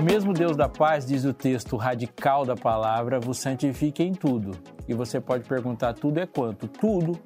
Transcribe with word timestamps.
o 0.00 0.02
mesmo 0.02 0.32
Deus 0.32 0.56
da 0.56 0.66
paz, 0.66 1.04
diz 1.04 1.26
o 1.26 1.34
texto 1.34 1.76
radical 1.76 2.46
da 2.46 2.56
palavra, 2.56 3.20
vos 3.20 3.36
santifique 3.36 4.02
em 4.02 4.14
tudo. 4.14 4.52
E 4.88 4.94
você 4.94 5.20
pode 5.20 5.44
perguntar: 5.44 5.92
tudo 5.92 6.18
é 6.18 6.26
quanto? 6.26 6.66
Tudo. 6.66 7.18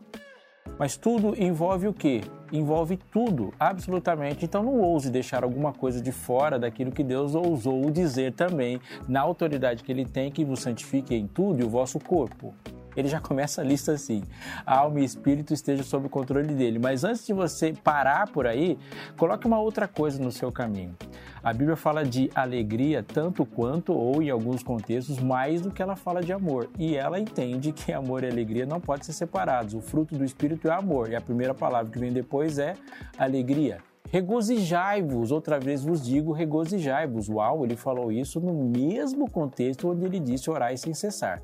Mas 0.77 0.97
tudo 0.97 1.41
envolve 1.41 1.87
o 1.87 1.93
quê? 1.93 2.23
Envolve 2.51 2.97
tudo, 2.97 3.55
absolutamente. 3.61 4.45
Então 4.45 4.63
não 4.63 4.81
ouse 4.81 5.09
deixar 5.09 5.45
alguma 5.45 5.73
coisa 5.73 6.01
de 6.01 6.11
fora 6.11 6.59
daquilo 6.59 6.91
que 6.91 7.05
Deus 7.05 7.37
ousou 7.37 7.89
dizer 7.93 8.33
também, 8.33 8.81
na 9.07 9.21
autoridade 9.21 9.85
que 9.85 9.93
Ele 9.93 10.05
tem, 10.05 10.33
que 10.33 10.45
vos 10.45 10.61
santifique 10.61 11.15
em 11.15 11.29
tudo 11.29 11.63
e 11.63 11.65
o 11.65 11.71
vosso 11.71 12.01
corpo 12.01 12.53
ele 12.97 13.09
já 13.09 13.21
começa 13.21 13.61
a 13.61 13.65
lista 13.65 13.93
assim: 13.93 14.23
alma 14.65 15.01
e 15.01 15.05
espírito 15.05 15.53
estejam 15.53 15.85
sob 15.85 16.07
o 16.07 16.11
controle 16.11 16.55
dele. 16.55 16.79
Mas 16.79 17.05
antes 17.05 17.27
de 17.27 17.33
você 17.33 17.73
parar 17.73 18.29
por 18.31 18.47
aí, 18.47 18.79
coloque 19.17 19.47
uma 19.47 19.59
outra 19.59 19.87
coisa 19.87 20.23
no 20.23 20.31
seu 20.31 20.51
caminho. 20.53 20.97
A 21.43 21.53
Bíblia 21.53 21.77
fala 21.77 22.05
de 22.05 22.31
alegria 22.35 23.03
tanto 23.03 23.45
quanto, 23.45 23.93
ou 23.93 24.23
em 24.23 24.31
alguns 24.31 24.63
contextos, 24.63 25.19
mais 25.19 25.61
do 25.61 25.71
que 25.71 25.83
ela 25.83 25.95
fala 25.95 26.23
de 26.23 26.33
amor. 26.33 26.71
E 26.79 26.97
ela 26.97 27.21
entende 27.21 27.71
que 27.71 27.93
amor 27.93 28.25
e 28.25 28.31
alegria 28.31 28.65
não 28.65 28.81
podem 28.81 29.05
ser 29.05 29.13
separados. 29.13 29.75
O 29.75 29.81
fruto 29.83 30.17
do 30.17 30.25
espírito 30.25 30.69
é 30.69 30.73
amor. 30.73 31.11
E 31.11 31.17
a 31.17 31.21
primeira 31.21 31.53
palavra 31.53 31.93
que 31.93 31.99
vem 31.99 32.11
depois 32.11 32.59
é 32.59 32.75
alegria. 33.19 33.79
Regozijai-vos, 34.11 35.33
outra 35.33 35.59
vez 35.59 35.83
vos 35.83 36.01
digo, 36.01 36.33
regozijai-vos. 36.33 37.29
Uau, 37.29 37.65
ele 37.65 37.75
falou 37.75 38.13
isso 38.13 38.41
no 38.41 38.55
mesmo 38.55 39.29
contexto 39.29 39.91
onde 39.91 40.05
ele 40.05 40.21
disse 40.21 40.49
orai 40.49 40.77
sem 40.77 40.95
cessar. 40.95 41.43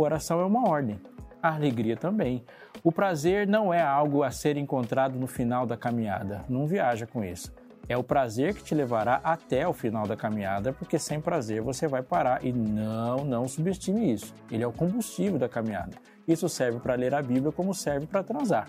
Oração 0.00 0.38
é 0.38 0.44
uma 0.44 0.68
ordem, 0.68 1.00
a 1.42 1.52
alegria 1.52 1.96
também. 1.96 2.44
O 2.84 2.92
prazer 2.92 3.48
não 3.48 3.74
é 3.74 3.82
algo 3.82 4.22
a 4.22 4.30
ser 4.30 4.56
encontrado 4.56 5.18
no 5.18 5.26
final 5.26 5.66
da 5.66 5.76
caminhada, 5.76 6.44
não 6.48 6.68
viaja 6.68 7.04
com 7.04 7.24
isso. 7.24 7.52
É 7.88 7.96
o 7.96 8.04
prazer 8.04 8.54
que 8.54 8.62
te 8.62 8.76
levará 8.76 9.20
até 9.24 9.66
o 9.66 9.72
final 9.72 10.06
da 10.06 10.16
caminhada, 10.16 10.72
porque 10.72 11.00
sem 11.00 11.20
prazer 11.20 11.62
você 11.62 11.88
vai 11.88 12.00
parar 12.00 12.44
e 12.44 12.52
não, 12.52 13.24
não 13.24 13.48
subestime 13.48 14.12
isso. 14.12 14.32
Ele 14.52 14.62
é 14.62 14.66
o 14.68 14.72
combustível 14.72 15.36
da 15.36 15.48
caminhada. 15.48 15.96
Isso 16.28 16.48
serve 16.48 16.78
para 16.78 16.94
ler 16.94 17.12
a 17.12 17.20
Bíblia 17.20 17.50
como 17.50 17.74
serve 17.74 18.06
para 18.06 18.22
transar 18.22 18.68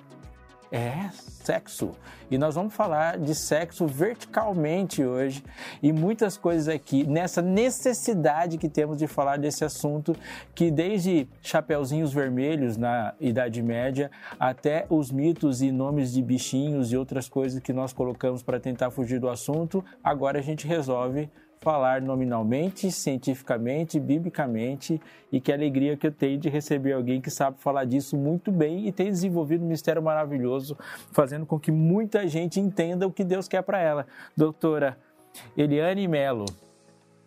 é 0.71 1.09
sexo. 1.13 1.91
E 2.29 2.37
nós 2.37 2.55
vamos 2.55 2.73
falar 2.73 3.17
de 3.17 3.33
sexo 3.33 3.87
verticalmente 3.87 5.03
hoje 5.03 5.43
e 5.81 5.91
muitas 5.91 6.37
coisas 6.37 6.67
aqui 6.67 7.03
nessa 7.03 7.41
necessidade 7.41 8.57
que 8.57 8.69
temos 8.69 8.97
de 8.97 9.07
falar 9.07 9.37
desse 9.37 9.65
assunto 9.65 10.15
que 10.53 10.69
desde 10.69 11.27
chapeuzinhos 11.41 12.13
vermelhos 12.13 12.77
na 12.77 13.13
Idade 13.19 13.63
Média 13.63 14.11
até 14.39 14.85
os 14.89 15.11
mitos 15.11 15.61
e 15.61 15.71
nomes 15.71 16.13
de 16.13 16.21
bichinhos 16.21 16.91
e 16.91 16.97
outras 16.97 17.27
coisas 17.27 17.59
que 17.59 17.73
nós 17.73 17.91
colocamos 17.91 18.43
para 18.43 18.59
tentar 18.59 18.91
fugir 18.91 19.19
do 19.19 19.29
assunto, 19.29 19.83
agora 20.03 20.39
a 20.39 20.43
gente 20.43 20.67
resolve 20.67 21.29
falar 21.59 22.01
nominalmente, 22.01 22.91
cientificamente, 22.91 23.99
biblicamente 23.99 25.01
e 25.31 25.41
que 25.41 25.51
alegria 25.51 25.97
que 25.97 26.07
eu 26.07 26.11
tenho 26.11 26.39
de 26.39 26.49
receber 26.49 26.93
alguém 26.93 27.19
que 27.19 27.29
sabe 27.29 27.59
falar 27.59 27.85
disso 27.85 28.15
muito 28.17 28.51
bem 28.51 28.87
e 28.87 28.91
tem 28.91 29.07
desenvolvido 29.07 29.63
um 29.63 29.67
mistério 29.67 30.01
maravilhoso, 30.01 30.77
fazendo 31.11 31.45
com 31.45 31.59
que 31.59 31.71
muita 31.71 32.27
gente 32.27 32.59
entenda 32.59 33.05
o 33.05 33.11
que 33.11 33.23
Deus 33.23 33.47
quer 33.47 33.61
para 33.61 33.79
ela. 33.79 34.07
Doutora 34.35 34.97
Eliane 35.55 36.07
Melo, 36.07 36.45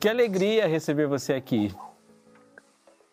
que 0.00 0.08
alegria 0.08 0.66
receber 0.66 1.06
você 1.06 1.34
aqui. 1.34 1.72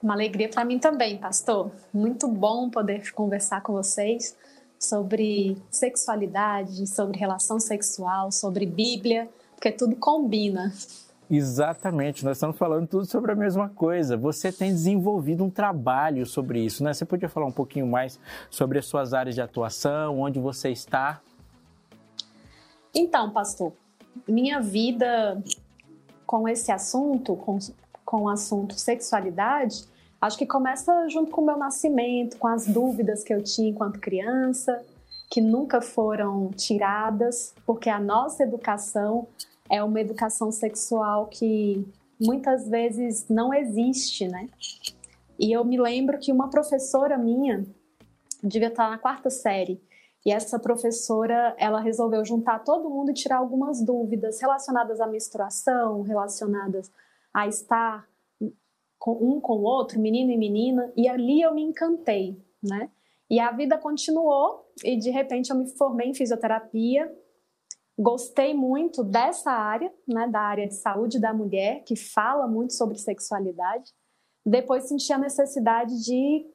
Uma 0.01 0.13
alegria 0.13 0.47
para 0.47 0.63
mim 0.63 0.79
também, 0.79 1.17
pastor. 1.17 1.71
Muito 1.93 2.27
bom 2.29 2.69
poder 2.69 3.11
conversar 3.11 3.61
com 3.61 3.73
vocês 3.73 4.37
sobre 4.79 5.57
sexualidade, 5.69 6.87
sobre 6.87 7.19
relação 7.19 7.59
sexual, 7.59 8.31
sobre 8.31 8.65
Bíblia, 8.65 9.29
porque 9.55 9.73
tudo 9.73 9.97
combina. 9.97 10.73
Exatamente, 11.31 12.25
nós 12.25 12.37
estamos 12.37 12.57
falando 12.57 12.87
tudo 12.87 13.05
sobre 13.05 13.31
a 13.31 13.35
mesma 13.35 13.69
coisa. 13.69 14.17
Você 14.17 14.51
tem 14.51 14.71
desenvolvido 14.71 15.43
um 15.43 15.49
trabalho 15.49 16.25
sobre 16.25 16.59
isso, 16.59 16.83
né? 16.83 16.91
Você 16.91 17.05
podia 17.05 17.29
falar 17.29 17.45
um 17.45 17.51
pouquinho 17.51 17.85
mais 17.85 18.19
sobre 18.49 18.79
as 18.79 18.87
suas 18.87 19.13
áreas 19.13 19.35
de 19.35 19.41
atuação, 19.41 20.19
onde 20.19 20.39
você 20.39 20.71
está? 20.71 21.21
Então, 22.95 23.29
pastor, 23.29 23.73
minha 24.27 24.59
vida 24.59 25.39
com 26.25 26.47
esse 26.47 26.71
assunto, 26.71 27.35
com, 27.35 27.59
com 28.03 28.23
o 28.23 28.29
assunto 28.29 28.73
sexualidade, 28.73 29.85
acho 30.19 30.35
que 30.35 30.47
começa 30.47 31.07
junto 31.09 31.29
com 31.29 31.41
o 31.41 31.45
meu 31.45 31.57
nascimento, 31.57 32.37
com 32.37 32.47
as 32.47 32.65
dúvidas 32.65 33.23
que 33.23 33.31
eu 33.31 33.43
tinha 33.43 33.69
enquanto 33.69 33.99
criança, 33.99 34.83
que 35.29 35.41
nunca 35.41 35.79
foram 35.79 36.49
tiradas, 36.49 37.53
porque 37.67 37.87
a 37.87 37.99
nossa 37.99 38.41
educação 38.41 39.27
é 39.69 39.83
uma 39.83 40.01
educação 40.01 40.51
sexual 40.51 41.27
que 41.27 41.85
muitas 42.19 42.67
vezes 42.67 43.27
não 43.29 43.53
existe, 43.53 44.27
né? 44.27 44.49
E 45.37 45.51
eu 45.51 45.63
me 45.63 45.79
lembro 45.79 46.17
que 46.17 46.31
uma 46.31 46.49
professora 46.49 47.17
minha 47.17 47.65
devia 48.43 48.67
estar 48.67 48.89
na 48.89 48.97
quarta 48.97 49.29
série. 49.29 49.81
E 50.25 50.31
essa 50.31 50.59
professora, 50.59 51.55
ela 51.57 51.79
resolveu 51.79 52.25
juntar 52.25 52.59
todo 52.59 52.89
mundo 52.89 53.11
e 53.11 53.13
tirar 53.13 53.37
algumas 53.37 53.81
dúvidas 53.81 54.41
relacionadas 54.41 54.99
à 54.99 55.07
menstruação, 55.07 56.01
relacionadas 56.01 56.91
a 57.33 57.47
estar 57.47 58.07
com 58.97 59.13
um 59.13 59.39
com 59.39 59.53
o 59.53 59.63
outro, 59.63 59.97
menino 59.97 60.29
e 60.29 60.37
menina, 60.37 60.91
e 60.95 61.07
ali 61.07 61.41
eu 61.41 61.55
me 61.55 61.63
encantei, 61.63 62.37
né? 62.61 62.89
E 63.29 63.39
a 63.39 63.49
vida 63.51 63.77
continuou 63.77 64.69
e 64.83 64.97
de 64.97 65.09
repente 65.09 65.51
eu 65.51 65.55
me 65.55 65.67
formei 65.69 66.09
em 66.09 66.13
fisioterapia 66.13 67.09
Gostei 67.99 68.53
muito 68.53 69.03
dessa 69.03 69.51
área, 69.51 69.93
né, 70.07 70.25
da 70.29 70.39
área 70.39 70.65
de 70.65 70.73
saúde 70.73 71.19
da 71.19 71.33
mulher, 71.33 71.83
que 71.83 71.97
fala 71.97 72.47
muito 72.47 72.71
sobre 72.71 72.97
sexualidade. 72.97 73.91
Depois 74.45 74.87
senti 74.87 75.11
a 75.11 75.17
necessidade 75.17 76.01
de 76.01 76.45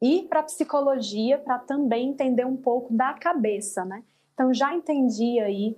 ir 0.00 0.28
para 0.28 0.40
a 0.40 0.44
psicologia 0.44 1.38
para 1.38 1.58
também 1.58 2.08
entender 2.08 2.46
um 2.46 2.56
pouco 2.56 2.94
da 2.94 3.12
cabeça, 3.12 3.84
né? 3.84 4.02
Então 4.32 4.54
já 4.54 4.74
entendi 4.74 5.38
aí 5.40 5.76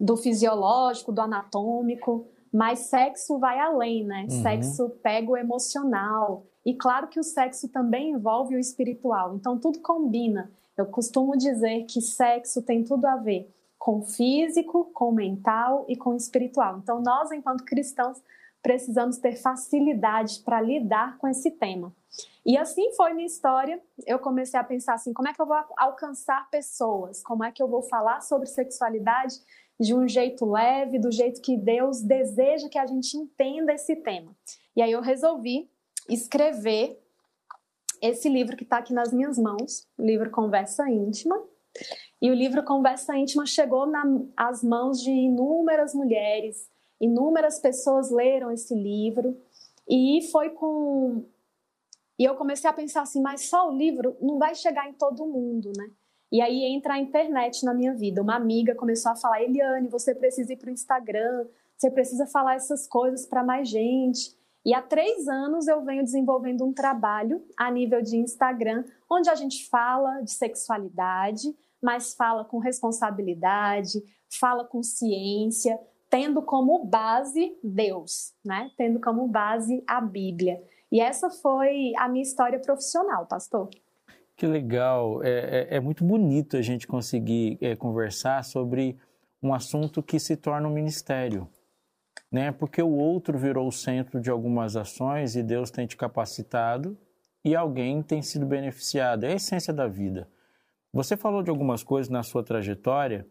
do 0.00 0.16
fisiológico, 0.16 1.12
do 1.12 1.20
anatômico, 1.20 2.26
mas 2.52 2.80
sexo 2.80 3.38
vai 3.38 3.60
além, 3.60 4.04
né? 4.04 4.26
Uhum. 4.28 4.42
Sexo 4.42 4.90
pega 5.00 5.30
o 5.30 5.36
emocional. 5.36 6.44
E 6.66 6.74
claro 6.74 7.06
que 7.06 7.20
o 7.20 7.24
sexo 7.24 7.68
também 7.68 8.10
envolve 8.10 8.56
o 8.56 8.58
espiritual. 8.58 9.36
Então 9.36 9.60
tudo 9.60 9.78
combina. 9.78 10.50
Eu 10.76 10.86
costumo 10.86 11.36
dizer 11.36 11.84
que 11.84 12.00
sexo 12.00 12.62
tem 12.62 12.82
tudo 12.82 13.04
a 13.06 13.14
ver 13.14 13.54
com 13.84 13.98
o 13.98 14.02
físico, 14.02 14.90
com 14.94 15.10
o 15.10 15.12
mental 15.12 15.84
e 15.86 15.94
com 15.94 16.14
o 16.14 16.16
espiritual. 16.16 16.78
Então, 16.78 17.02
nós, 17.02 17.30
enquanto 17.30 17.66
cristãos, 17.66 18.16
precisamos 18.62 19.18
ter 19.18 19.36
facilidade 19.36 20.38
para 20.38 20.58
lidar 20.58 21.18
com 21.18 21.28
esse 21.28 21.50
tema. 21.50 21.94
E 22.46 22.56
assim 22.56 22.92
foi 22.92 23.12
minha 23.12 23.26
história. 23.26 23.78
Eu 24.06 24.18
comecei 24.18 24.58
a 24.58 24.64
pensar 24.64 24.94
assim: 24.94 25.12
como 25.12 25.28
é 25.28 25.34
que 25.34 25.42
eu 25.42 25.44
vou 25.44 25.58
alcançar 25.76 26.48
pessoas? 26.48 27.22
Como 27.22 27.44
é 27.44 27.52
que 27.52 27.62
eu 27.62 27.68
vou 27.68 27.82
falar 27.82 28.22
sobre 28.22 28.48
sexualidade 28.48 29.34
de 29.78 29.94
um 29.94 30.08
jeito 30.08 30.46
leve, 30.46 30.98
do 30.98 31.12
jeito 31.12 31.42
que 31.42 31.54
Deus 31.54 32.00
deseja 32.00 32.70
que 32.70 32.78
a 32.78 32.86
gente 32.86 33.18
entenda 33.18 33.74
esse 33.74 33.96
tema? 33.96 34.34
E 34.74 34.80
aí 34.80 34.92
eu 34.92 35.02
resolvi 35.02 35.70
escrever 36.08 36.98
esse 38.00 38.30
livro 38.30 38.56
que 38.56 38.64
está 38.64 38.78
aqui 38.78 38.94
nas 38.94 39.12
minhas 39.12 39.36
mãos, 39.38 39.86
o 39.98 40.02
livro 40.02 40.30
Conversa 40.30 40.88
Íntima. 40.88 41.38
E 42.24 42.30
o 42.30 42.34
livro 42.34 42.62
Conversa 42.62 43.14
Íntima 43.14 43.44
chegou 43.44 43.86
nas 43.86 44.64
mãos 44.64 44.98
de 45.02 45.10
inúmeras 45.10 45.92
mulheres, 45.94 46.70
inúmeras 46.98 47.58
pessoas 47.58 48.10
leram 48.10 48.50
esse 48.50 48.74
livro, 48.74 49.36
e 49.86 50.26
foi 50.32 50.48
com. 50.48 51.26
E 52.18 52.24
eu 52.24 52.34
comecei 52.34 52.70
a 52.70 52.72
pensar 52.72 53.02
assim, 53.02 53.20
mas 53.20 53.50
só 53.50 53.68
o 53.68 53.76
livro 53.76 54.16
não 54.22 54.38
vai 54.38 54.54
chegar 54.54 54.88
em 54.88 54.94
todo 54.94 55.26
mundo, 55.26 55.70
né? 55.76 55.86
E 56.32 56.40
aí 56.40 56.64
entra 56.64 56.94
a 56.94 56.98
internet 56.98 57.62
na 57.62 57.74
minha 57.74 57.92
vida. 57.92 58.22
Uma 58.22 58.36
amiga 58.36 58.74
começou 58.74 59.12
a 59.12 59.16
falar: 59.16 59.42
Eliane, 59.42 59.88
você 59.88 60.14
precisa 60.14 60.50
ir 60.50 60.56
para 60.56 60.70
o 60.70 60.72
Instagram, 60.72 61.46
você 61.76 61.90
precisa 61.90 62.26
falar 62.26 62.54
essas 62.54 62.86
coisas 62.86 63.26
para 63.26 63.44
mais 63.44 63.68
gente. 63.68 64.34
E 64.64 64.72
há 64.72 64.80
três 64.80 65.28
anos 65.28 65.68
eu 65.68 65.82
venho 65.82 66.02
desenvolvendo 66.02 66.64
um 66.64 66.72
trabalho 66.72 67.44
a 67.54 67.70
nível 67.70 68.00
de 68.00 68.16
Instagram, 68.16 68.82
onde 69.10 69.28
a 69.28 69.34
gente 69.34 69.68
fala 69.68 70.22
de 70.22 70.30
sexualidade, 70.30 71.54
mas 71.84 72.14
fala 72.14 72.46
com 72.46 72.58
responsabilidade, 72.58 74.02
fala 74.40 74.64
com 74.64 74.82
ciência, 74.82 75.78
tendo 76.08 76.40
como 76.40 76.82
base 76.82 77.58
Deus, 77.62 78.32
né? 78.42 78.70
Tendo 78.78 78.98
como 78.98 79.28
base 79.28 79.84
a 79.86 80.00
Bíblia. 80.00 80.62
E 80.90 80.98
essa 80.98 81.28
foi 81.28 81.92
a 81.98 82.08
minha 82.08 82.22
história 82.22 82.58
profissional, 82.58 83.26
pastor. 83.26 83.68
Que 84.34 84.46
legal! 84.46 85.22
É, 85.22 85.28
é, 85.68 85.76
é 85.76 85.80
muito 85.80 86.02
bonito 86.02 86.56
a 86.56 86.62
gente 86.62 86.86
conseguir 86.86 87.58
é, 87.60 87.76
conversar 87.76 88.42
sobre 88.44 88.98
um 89.42 89.52
assunto 89.52 90.02
que 90.02 90.18
se 90.18 90.36
torna 90.36 90.66
um 90.66 90.72
ministério, 90.72 91.46
né? 92.32 92.50
Porque 92.50 92.82
o 92.82 92.96
outro 92.96 93.36
virou 93.36 93.68
o 93.68 93.72
centro 93.72 94.22
de 94.22 94.30
algumas 94.30 94.74
ações 94.74 95.36
e 95.36 95.42
Deus 95.42 95.70
tem 95.70 95.86
te 95.86 95.98
capacitado 95.98 96.96
e 97.44 97.54
alguém 97.54 98.02
tem 98.02 98.22
sido 98.22 98.46
beneficiado. 98.46 99.24
É 99.24 99.32
a 99.32 99.36
essência 99.36 99.72
da 99.72 99.86
vida. 99.86 100.26
Você 100.94 101.16
falou 101.16 101.42
de 101.42 101.50
algumas 101.50 101.82
coisas 101.82 102.08
na 102.08 102.22
sua 102.22 102.44
trajetória 102.44 103.26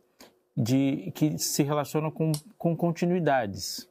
de 0.56 1.14
que 1.16 1.40
se 1.40 1.64
relacionam 1.64 2.12
com, 2.12 2.34
com 2.58 2.76
continuidades. 2.76 3.90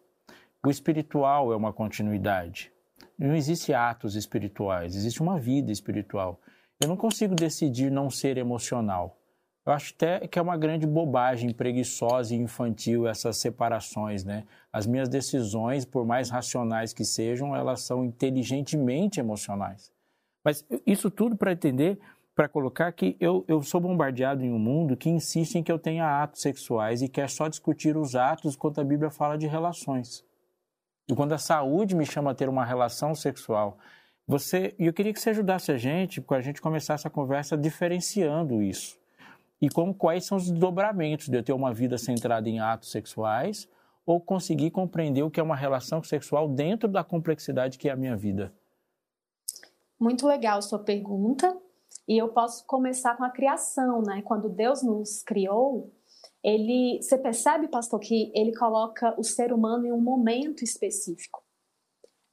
O 0.63 0.69
espiritual 0.69 1.51
é 1.55 1.57
uma 1.57 1.73
continuidade. 1.73 2.71
Não 3.19 3.35
existe 3.35 3.73
atos 3.73 4.15
espirituais, 4.15 4.95
existe 4.95 5.23
uma 5.23 5.41
vida 5.41 5.73
espiritual. 5.73 6.39
Eu 6.79 6.87
não 6.87 6.99
consigo 6.99 7.35
decidir 7.35 7.91
não 7.91 8.11
ser 8.11 8.37
emocional. 8.37 9.19
Eu 9.65 9.73
acho 9.73 9.95
até 9.95 10.29
que 10.29 10.39
é 10.39 10.43
uma 10.43 10.59
grande 10.59 10.87
bobagem 10.87 11.51
preguiçosa 11.55 12.35
e 12.35 12.39
infantil 12.39 13.09
essas 13.09 13.39
separações, 13.39 14.23
né? 14.23 14.45
As 14.71 14.87
minhas 14.87 15.09
decisões, 15.09 15.87
por 15.87 16.05
mais 16.05 16.29
racionais 16.29 16.93
que 16.93 17.07
sejam, 17.07 17.57
elas 17.57 17.81
são 17.81 18.05
inteligentemente 18.05 19.19
emocionais. 19.19 19.91
Mas 20.45 20.63
isso 20.85 21.11
tudo 21.11 21.37
para 21.37 21.53
entender, 21.53 21.99
para 22.35 22.49
colocar 22.49 22.91
que 22.93 23.17
eu, 23.21 23.45
eu 23.47 23.63
sou 23.63 23.81
bombardeado 23.81 24.43
em 24.43 24.53
um 24.53 24.59
mundo 24.59 24.97
que 24.97 25.11
insiste 25.11 25.57
em 25.57 25.63
que 25.63 25.71
eu 25.71 25.79
tenha 25.79 26.23
atos 26.23 26.41
sexuais 26.41 27.03
e 27.03 27.09
quer 27.09 27.29
só 27.29 27.49
discutir 27.49 27.97
os 27.97 28.15
atos 28.15 28.57
quando 28.57 28.81
a 28.81 28.85
Bíblia 28.85 29.11
fala 29.11 29.37
de 29.37 29.47
relações. 29.47 30.25
E 31.09 31.15
quando 31.15 31.33
a 31.33 31.39
saúde 31.39 31.95
me 31.95 32.07
chama 32.07 32.31
a 32.31 32.35
ter 32.35 32.49
uma 32.49 32.65
relação 32.65 33.15
sexual, 33.15 33.77
você, 34.27 34.75
e 34.79 34.87
eu 34.87 34.93
queria 34.93 35.13
que 35.13 35.21
você 35.21 35.31
ajudasse 35.31 35.73
a 35.73 35.77
gente, 35.77 36.21
para 36.21 36.39
a 36.39 36.41
gente 36.41 36.61
começar 36.63 36.95
essa 36.95 37.11
conversa 37.11 37.57
diferenciando 37.57 38.63
isso 38.63 39.03
e 39.63 39.69
como 39.69 39.95
quais 39.95 40.27
são 40.27 40.37
os 40.37 40.51
desdobramentos 40.51 41.29
de 41.29 41.39
eu 41.39 41.43
ter 41.43 41.53
uma 41.53 41.73
vida 41.73 41.97
centrada 41.97 42.49
em 42.49 42.59
atos 42.59 42.91
sexuais 42.91 43.69
ou 44.05 44.21
conseguir 44.21 44.73
compreender 44.73 45.23
o 45.23 45.31
que 45.31 45.39
é 45.39 45.43
uma 45.43 45.55
relação 45.55 46.03
sexual 46.03 46.49
dentro 46.49 46.89
da 46.89 47.05
complexidade 47.05 47.79
que 47.79 47.89
é 47.89 47.93
a 47.93 47.97
minha 47.97 48.17
vida. 48.17 48.53
Muito 50.01 50.27
legal 50.27 50.61
sua 50.61 50.81
pergunta. 50.81 51.57
E 52.09 52.19
eu 52.19 52.29
posso 52.29 52.67
começar 52.67 53.17
com 53.17 53.25
a 53.25 53.31
criação, 53.31 54.03
né? 54.03 54.23
Quando 54.23 54.49
Deus 54.49 54.83
nos 54.83 55.23
criou, 55.23 55.93
ele, 56.43 57.01
você 57.01 57.17
percebe, 57.17 57.69
pastor, 57.69 58.01
que 58.01 58.33
ele 58.35 58.55
coloca 58.55 59.15
o 59.19 59.23
ser 59.23 59.53
humano 59.53 59.87
em 59.87 59.93
um 59.93 60.01
momento 60.01 60.65
específico 60.65 61.43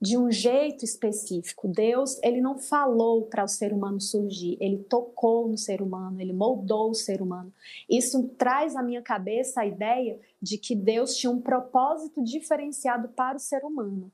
de 0.01 0.17
um 0.17 0.31
jeito 0.31 0.85
específico. 0.85 1.67
Deus, 1.67 2.17
ele 2.23 2.39
não 2.39 2.57
falou 2.57 3.25
para 3.25 3.43
o 3.43 3.47
ser 3.47 3.73
humano 3.73 3.99
surgir, 3.99 4.57
ele 4.59 4.77
tocou 4.77 5.47
no 5.47 5.57
ser 5.57 5.81
humano, 5.81 6.21
ele 6.21 6.31
moldou 6.31 6.91
o 6.91 6.95
ser 6.95 7.21
humano. 7.21 7.51
Isso 7.89 8.29
traz 8.37 8.75
à 8.75 8.81
minha 8.81 9.01
cabeça 9.01 9.61
a 9.61 9.65
ideia 9.65 10.19
de 10.41 10.57
que 10.57 10.73
Deus 10.73 11.15
tinha 11.15 11.31
um 11.31 11.41
propósito 11.41 12.23
diferenciado 12.23 13.09
para 13.09 13.35
o 13.35 13.41
ser 13.41 13.65
humano. 13.65 14.11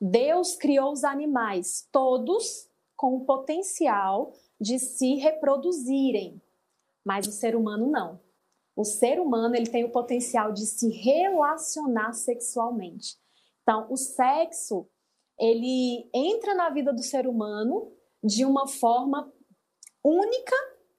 Deus 0.00 0.56
criou 0.56 0.92
os 0.92 1.04
animais, 1.04 1.86
todos 1.92 2.68
com 2.96 3.14
o 3.14 3.24
potencial 3.24 4.32
de 4.60 4.78
se 4.78 5.14
reproduzirem, 5.14 6.40
mas 7.04 7.26
o 7.26 7.32
ser 7.32 7.56
humano 7.56 7.86
não. 7.86 8.20
O 8.76 8.84
ser 8.84 9.20
humano 9.20 9.56
ele 9.56 9.70
tem 9.70 9.84
o 9.84 9.92
potencial 9.92 10.52
de 10.52 10.66
se 10.66 10.88
relacionar 10.90 12.12
sexualmente. 12.12 13.16
Então, 13.62 13.86
o 13.90 13.96
sexo 13.96 14.88
ele 15.38 16.08
entra 16.14 16.54
na 16.54 16.68
vida 16.70 16.92
do 16.92 17.02
ser 17.02 17.26
humano 17.26 17.90
de 18.22 18.44
uma 18.44 18.66
forma 18.66 19.32
única 20.04 20.54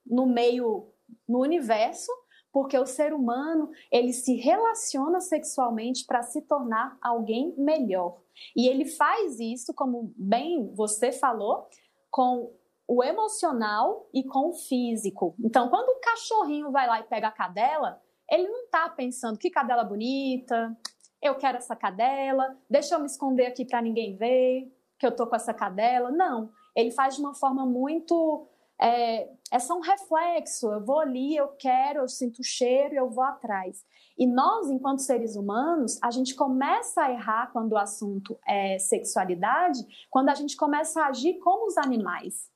no 0.06 0.26
meio, 0.26 0.92
no 1.28 1.40
universo, 1.40 2.12
porque 2.52 2.78
o 2.78 2.86
ser 2.86 3.14
humano 3.14 3.70
ele 3.92 4.12
se 4.12 4.36
relaciona 4.36 5.22
sexualmente 5.22 6.06
para 6.06 6.24
se 6.24 6.42
tornar 6.42 6.98
alguém 7.02 7.54
melhor. 7.58 8.22
E 8.56 8.68
ele 8.68 8.86
faz 8.86 9.40
isso, 9.40 9.74
como 9.74 10.12
bem 10.18 10.74
você 10.74 11.12
falou, 11.12 11.68
com 12.10 12.52
o 12.94 13.02
emocional 13.02 14.10
e 14.14 14.22
com 14.22 14.50
o 14.50 14.54
físico. 14.54 15.34
Então, 15.40 15.70
quando 15.70 15.88
o 15.88 16.02
cachorrinho 16.02 16.74
vai 16.74 16.86
lá 16.86 17.00
e 17.00 17.04
pega 17.04 17.30
a 17.30 17.32
cadela, 17.32 18.02
ele 18.30 18.50
não 18.50 18.66
está 18.66 18.90
pensando 18.90 19.40
que 19.40 19.50
cadela 19.50 19.82
bonita, 19.82 20.78
eu 21.22 21.36
quero 21.36 21.58
essa 21.58 21.74
cadela, 21.74 22.54
deixa 22.70 22.96
eu 22.96 23.00
me 23.00 23.06
esconder 23.06 23.46
aqui 23.46 23.64
para 23.64 23.82
ninguém 23.82 24.18
ver 24.18 24.70
que 25.00 25.08
eu 25.08 25.16
tô 25.16 25.26
com 25.26 25.38
essa 25.38 25.54
cadela. 25.54 26.12
Não, 26.12 26.52
ele 26.76 26.92
faz 26.92 27.16
de 27.16 27.22
uma 27.22 27.34
forma 27.34 27.66
muito 27.66 28.46
é, 28.78 29.30
é 29.50 29.60
só 29.60 29.78
um 29.78 29.82
reflexo. 29.82 30.70
Eu 30.70 30.84
vou 30.84 31.00
ali, 31.00 31.38
eu 31.38 31.48
quero, 31.48 32.02
eu 32.02 32.10
sinto 32.10 32.40
o 32.40 32.44
cheiro 32.44 32.94
e 32.94 32.98
eu 32.98 33.10
vou 33.10 33.24
atrás. 33.24 33.86
E 34.18 34.28
nós, 34.28 34.70
enquanto 34.70 35.00
seres 35.00 35.38
humanos, 35.38 35.98
a 36.04 36.12
gente 36.12 36.36
começa 36.36 37.04
a 37.04 37.12
errar 37.12 37.52
quando 37.54 37.72
o 37.72 37.78
assunto 37.78 38.38
é 38.46 38.78
sexualidade, 38.80 39.80
quando 40.10 40.28
a 40.28 40.36
gente 40.36 40.58
começa 40.58 41.04
a 41.04 41.08
agir 41.08 41.40
como 41.40 41.68
os 41.68 41.78
animais. 41.78 42.51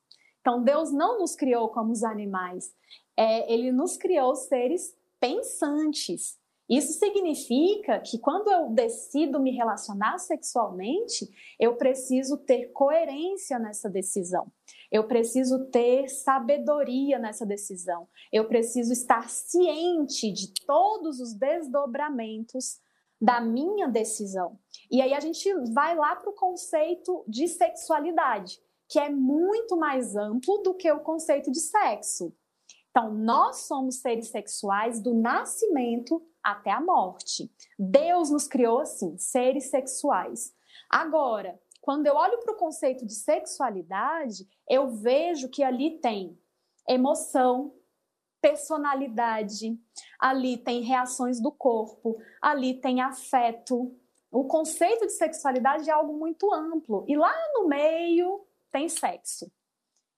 Então, 0.46 0.62
Deus 0.62 0.92
não 0.92 1.18
nos 1.18 1.36
criou 1.36 1.70
como 1.70 1.92
os 1.92 2.04
animais. 2.04 2.72
É, 3.18 3.52
ele 3.52 3.72
nos 3.72 3.98
criou 3.98 4.36
seres 4.36 4.96
pensantes. 5.20 6.38
Isso 6.70 6.94
significa 7.00 8.00
que 8.00 8.20
quando 8.20 8.52
eu 8.52 8.70
decido 8.70 9.40
me 9.40 9.50
relacionar 9.50 10.20
sexualmente, 10.20 11.28
eu 11.60 11.76
preciso 11.78 12.38
ter 12.38 12.72
coerência 12.74 13.58
nessa 13.58 13.90
decisão. 13.90 14.52
Eu 14.92 15.08
preciso 15.08 15.66
ter 15.72 16.10
sabedoria 16.10 17.18
nessa 17.18 17.44
decisão. 17.44 18.08
Eu 18.32 18.48
preciso 18.48 18.94
estar 18.94 19.28
ciente 19.28 20.32
de 20.32 20.54
todos 20.68 21.20
os 21.20 21.34
desdobramentos 21.34 22.80
da 23.20 23.42
minha 23.42 23.88
decisão. 23.88 24.60
E 24.92 25.02
aí 25.02 25.16
a 25.16 25.20
gente 25.20 25.52
vai 25.74 25.96
lá 25.96 26.16
para 26.16 26.30
o 26.30 26.36
conceito 26.36 27.26
de 27.28 27.48
sexualidade, 27.48 28.60
que 28.88 29.00
é 29.00 29.10
muito 29.10 29.78
mais 29.78 30.16
amplo 30.16 30.60
do 30.60 30.74
que 30.74 30.92
o 30.92 31.00
conceito 31.00 31.52
de 31.52 31.60
sexo. 31.60 32.34
Então, 32.90 33.14
nós 33.14 33.68
somos 33.68 34.00
seres 34.00 34.30
sexuais 34.30 35.02
do 35.02 35.14
nascimento 35.14 36.26
até 36.42 36.72
a 36.72 36.80
morte. 36.80 37.52
Deus 37.78 38.30
nos 38.30 38.48
criou 38.48 38.80
assim, 38.80 39.18
seres 39.18 39.70
sexuais. 39.70 40.54
Agora, 40.90 41.60
quando 41.82 42.08
eu 42.08 42.16
olho 42.16 42.40
para 42.40 42.54
o 42.54 42.58
conceito 42.58 43.06
de 43.06 43.14
sexualidade, 43.14 44.48
eu 44.70 44.90
vejo 44.90 45.50
que 45.50 45.64
ali 45.64 46.00
tem 46.00 46.40
emoção, 46.88 47.74
personalidade, 48.42 49.78
ali 50.20 50.56
tem 50.56 50.82
reações 50.82 51.42
do 51.42 51.52
corpo, 51.52 52.18
ali 52.42 52.76
tem 52.76 53.02
afeto. 53.02 53.96
O 54.32 54.46
conceito 54.46 55.06
de 55.06 55.14
sexualidade 55.14 55.90
é 55.90 55.94
algo 55.94 56.18
muito 56.18 56.54
amplo. 56.54 57.04
E 57.08 57.18
lá 57.18 57.34
no 57.56 57.68
meio 57.68 58.45
tem 58.76 58.90
sexo. 58.90 59.50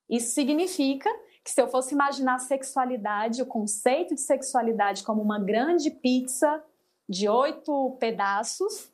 Isso 0.09 0.33
significa 0.33 1.07
que 1.43 1.51
se 1.51 1.61
eu 1.61 1.67
fosse 1.67 1.93
imaginar 1.93 2.35
a 2.35 2.39
sexualidade, 2.39 3.39
o 3.39 3.45
conceito 3.45 4.15
de 4.15 4.21
sexualidade 4.21 5.03
como 5.03 5.21
uma 5.21 5.39
grande 5.39 5.91
pizza 5.91 6.63
de 7.07 7.29
oito 7.29 7.95
pedaços, 7.99 8.89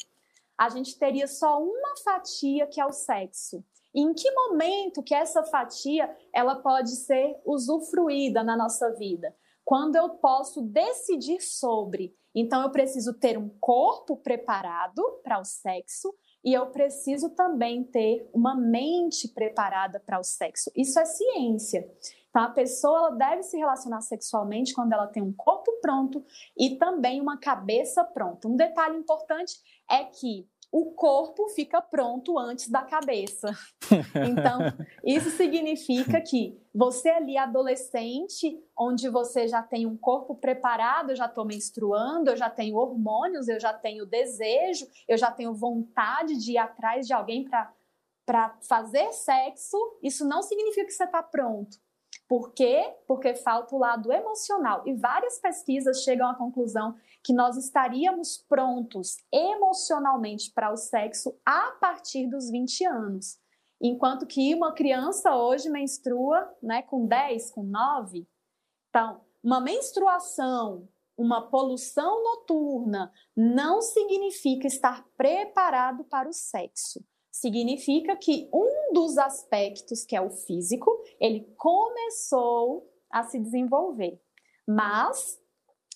a 0.57 0.67
gente 0.67 0.99
teria 0.99 1.27
só 1.27 1.63
uma 1.63 1.95
fatia 2.03 2.67
que 2.67 2.81
é 2.81 2.85
o 2.85 2.91
sexo. 2.91 3.63
E 3.95 4.01
em 4.01 4.13
que 4.13 4.29
momento 4.31 5.01
que 5.01 5.15
essa 5.15 5.43
fatia 5.43 6.13
ela 6.33 6.55
pode 6.55 6.93
ser 6.97 7.39
usufruída 7.45 8.43
na 8.43 8.57
nossa 8.57 8.91
vida? 8.91 9.33
Quando 9.63 9.95
eu 9.95 10.09
posso 10.09 10.61
decidir 10.61 11.39
sobre. 11.39 12.13
Então 12.35 12.61
eu 12.63 12.69
preciso 12.69 13.13
ter 13.13 13.37
um 13.37 13.47
corpo 13.61 14.17
preparado 14.17 15.01
para 15.23 15.39
o 15.39 15.45
sexo 15.45 16.13
e 16.43 16.53
eu 16.53 16.67
preciso 16.67 17.29
também 17.29 17.83
ter 17.83 18.29
uma 18.33 18.55
mente 18.55 19.27
preparada 19.27 19.99
para 19.99 20.19
o 20.19 20.23
sexo. 20.23 20.71
Isso 20.75 20.99
é 20.99 21.05
ciência. 21.05 21.89
Então, 22.29 22.43
a 22.43 22.49
pessoa 22.49 23.11
deve 23.11 23.43
se 23.43 23.55
relacionar 23.57 24.01
sexualmente 24.01 24.73
quando 24.73 24.91
ela 24.91 25.05
tem 25.05 25.21
um 25.21 25.31
corpo 25.31 25.71
pronto 25.79 26.25
e 26.57 26.77
também 26.77 27.21
uma 27.21 27.37
cabeça 27.37 28.03
pronta. 28.03 28.47
Um 28.47 28.55
detalhe 28.55 28.97
importante 28.97 29.53
é 29.89 30.03
que 30.05 30.49
o 30.73 30.85
corpo 30.85 31.47
fica 31.49 31.79
pronto 31.79 32.39
antes 32.39 32.67
da 32.67 32.81
cabeça. 32.81 33.51
Então, 34.25 34.59
isso 35.03 35.29
significa 35.29 36.19
que 36.19 36.57
você 36.73 37.09
ali, 37.09 37.37
adolescente, 37.37 38.59
onde 38.77 39.07
você 39.07 39.47
já 39.47 39.61
tem 39.61 39.85
um 39.85 39.95
corpo 39.95 40.33
preparado, 40.35 41.11
eu 41.11 41.15
já 41.15 41.25
estou 41.25 41.45
menstruando, 41.45 42.31
eu 42.31 42.37
já 42.37 42.49
tenho 42.49 42.75
hormônios, 42.77 43.47
eu 43.47 43.59
já 43.59 43.71
tenho 43.71 44.05
desejo, 44.05 44.87
eu 45.07 45.17
já 45.17 45.29
tenho 45.29 45.53
vontade 45.53 46.37
de 46.37 46.53
ir 46.53 46.57
atrás 46.57 47.05
de 47.05 47.13
alguém 47.13 47.47
para 48.25 48.57
fazer 48.67 49.11
sexo, 49.11 49.77
isso 50.01 50.25
não 50.25 50.41
significa 50.41 50.85
que 50.87 50.93
você 50.93 51.03
está 51.03 51.21
pronto. 51.21 51.77
Por 52.27 52.53
quê? 52.53 52.95
Porque 53.07 53.35
falta 53.35 53.75
o 53.75 53.79
lado 53.79 54.11
emocional. 54.11 54.83
E 54.85 54.93
várias 54.93 55.39
pesquisas 55.39 56.03
chegam 56.03 56.29
à 56.29 56.35
conclusão 56.35 56.95
que 57.23 57.33
nós 57.33 57.57
estaríamos 57.57 58.37
prontos 58.49 59.17
emocionalmente 59.31 60.51
para 60.51 60.71
o 60.71 60.77
sexo 60.77 61.37
a 61.45 61.71
partir 61.79 62.27
dos 62.27 62.49
20 62.49 62.85
anos. 62.85 63.37
Enquanto 63.81 64.25
que 64.25 64.55
uma 64.55 64.73
criança 64.73 65.35
hoje 65.35 65.69
menstrua 65.69 66.51
né, 66.61 66.81
com 66.83 67.05
10, 67.05 67.51
com 67.51 67.63
9. 67.63 68.27
Então, 68.89 69.21
uma 69.43 69.59
menstruação, 69.59 70.87
uma 71.17 71.49
poluição 71.49 72.23
noturna 72.23 73.11
não 73.35 73.81
significa 73.81 74.67
estar 74.67 75.05
preparado 75.17 76.03
para 76.05 76.29
o 76.29 76.33
sexo 76.33 77.03
significa 77.33 78.15
que 78.15 78.47
um 78.53 78.93
dos 78.93 79.17
aspectos, 79.17 80.05
que 80.05 80.15
é 80.15 80.21
o 80.21 80.29
físico, 80.29 81.03
ele 81.19 81.41
começou 81.57 82.87
a 83.09 83.23
se 83.23 83.39
desenvolver. 83.39 84.21
Mas 84.67 85.39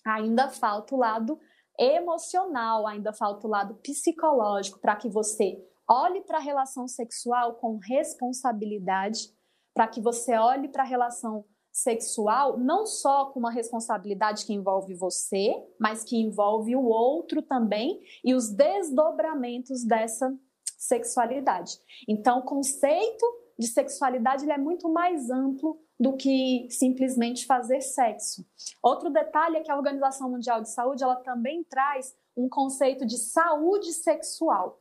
ainda 0.03 0.49
falta 0.49 0.95
o 0.95 0.97
lado 0.97 1.39
emocional, 1.79 2.87
ainda 2.87 3.13
falta 3.13 3.45
o 3.45 3.49
lado 3.49 3.75
psicológico 3.75 4.79
para 4.79 4.95
que 4.95 5.07
você 5.07 5.63
olhe 5.87 6.21
para 6.21 6.39
a 6.39 6.41
relação 6.41 6.87
sexual 6.87 7.53
com 7.53 7.77
responsabilidade, 7.77 9.31
para 9.75 9.87
que 9.87 10.01
você 10.01 10.35
olhe 10.35 10.67
para 10.67 10.81
a 10.81 10.87
relação 10.87 11.45
sexual 11.71 12.57
não 12.57 12.87
só 12.87 13.27
com 13.27 13.39
uma 13.39 13.51
responsabilidade 13.51 14.43
que 14.43 14.53
envolve 14.53 14.95
você, 14.95 15.53
mas 15.79 16.03
que 16.03 16.17
envolve 16.17 16.75
o 16.75 16.83
outro 16.83 17.43
também 17.43 18.01
e 18.25 18.33
os 18.33 18.49
desdobramentos 18.49 19.85
dessa 19.85 20.35
sexualidade. 20.77 21.79
Então, 22.07 22.39
o 22.39 22.43
conceito 22.43 23.25
de 23.57 23.67
sexualidade 23.67 24.49
é 24.49 24.57
muito 24.57 24.87
mais 24.87 25.29
amplo 25.29 25.79
do 25.99 26.15
que 26.15 26.67
simplesmente 26.69 27.47
fazer 27.47 27.81
sexo. 27.81 28.45
Outro 28.83 29.09
detalhe 29.09 29.57
é 29.57 29.61
que 29.61 29.71
a 29.71 29.75
Organização 29.75 30.29
Mundial 30.29 30.61
de 30.61 30.69
Saúde 30.69 31.03
ela 31.03 31.15
também 31.15 31.63
traz 31.63 32.15
um 32.35 32.47
conceito 32.47 33.05
de 33.05 33.17
saúde 33.17 33.91
sexual. 33.93 34.79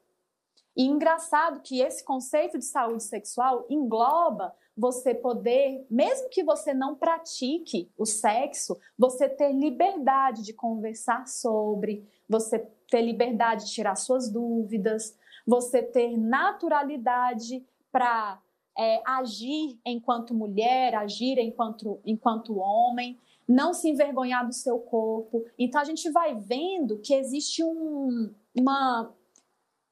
E 0.77 0.85
engraçado 0.85 1.63
que 1.63 1.81
esse 1.81 2.05
conceito 2.05 2.59
de 2.59 2.67
saúde 2.67 3.03
sexual 3.03 3.65
engloba 3.71 4.55
você 4.77 5.15
poder, 5.15 5.87
mesmo 5.91 6.29
que 6.29 6.45
você 6.45 6.75
não 6.75 6.95
pratique 6.95 7.91
o 7.97 8.05
sexo, 8.05 8.79
você 8.99 9.27
ter 9.27 9.53
liberdade 9.53 10.43
de 10.43 10.53
conversar 10.53 11.27
sobre, 11.27 12.07
você 12.29 12.59
ter 12.91 13.01
liberdade 13.01 13.65
de 13.65 13.73
tirar 13.73 13.97
suas 13.97 14.31
dúvidas, 14.31 15.17
você 15.47 15.83
ter 15.83 16.17
naturalidade 16.17 17.65
para 17.93 18.41
é, 18.77 19.01
agir 19.07 19.79
enquanto 19.85 20.35
mulher, 20.35 20.95
agir 20.95 21.39
enquanto, 21.39 22.01
enquanto 22.05 22.59
homem, 22.59 23.19
não 23.49 23.73
se 23.73 23.89
envergonhar 23.89 24.45
do 24.45 24.53
seu 24.53 24.79
corpo. 24.79 25.45
Então 25.59 25.81
a 25.81 25.85
gente 25.85 26.11
vai 26.11 26.35
vendo 26.35 26.99
que 26.99 27.15
existe 27.15 27.63
um, 27.63 28.35
uma 28.55 29.15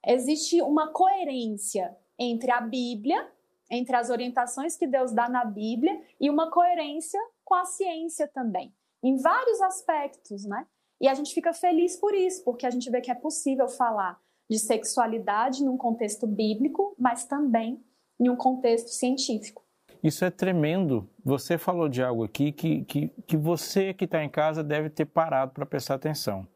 existe 0.06 0.60
uma 0.60 0.88
coerência 0.88 1.96
entre 2.18 2.50
a 2.50 2.60
Bíblia, 2.60 3.30
entre 3.70 3.96
as 3.96 4.10
orientações 4.10 4.76
que 4.76 4.86
Deus 4.86 5.12
dá 5.12 5.28
na 5.28 5.44
Bíblia 5.44 5.98
e 6.20 6.28
uma 6.28 6.50
coerência 6.50 7.18
com 7.42 7.54
a 7.54 7.64
ciência 7.64 8.28
também, 8.28 8.74
em 9.02 9.16
vários 9.16 9.62
aspectos, 9.62 10.44
né? 10.44 10.66
E 11.00 11.08
a 11.08 11.14
gente 11.14 11.32
fica 11.34 11.52
feliz 11.52 11.96
por 11.96 12.14
isso, 12.14 12.44
porque 12.44 12.66
a 12.66 12.70
gente 12.70 12.90
vê 12.90 13.00
que 13.00 13.10
é 13.10 13.14
possível 13.14 13.68
falar 13.68 14.20
de 14.48 14.58
sexualidade 14.58 15.64
num 15.64 15.76
contexto 15.76 16.26
bíblico, 16.26 16.94
mas 16.98 17.24
também 17.24 17.82
em 18.20 18.28
um 18.28 18.36
contexto 18.36 18.88
científico. 18.88 19.64
Isso 20.02 20.24
é 20.24 20.30
tremendo. 20.30 21.08
Você 21.24 21.56
falou 21.56 21.88
de 21.88 22.02
algo 22.02 22.24
aqui 22.24 22.52
que, 22.52 22.84
que, 22.84 23.08
que 23.26 23.36
você 23.36 23.94
que 23.94 24.04
está 24.04 24.22
em 24.22 24.28
casa 24.28 24.62
deve 24.62 24.90
ter 24.90 25.06
parado 25.06 25.52
para 25.52 25.64
prestar 25.64 25.94
atenção. 25.94 26.46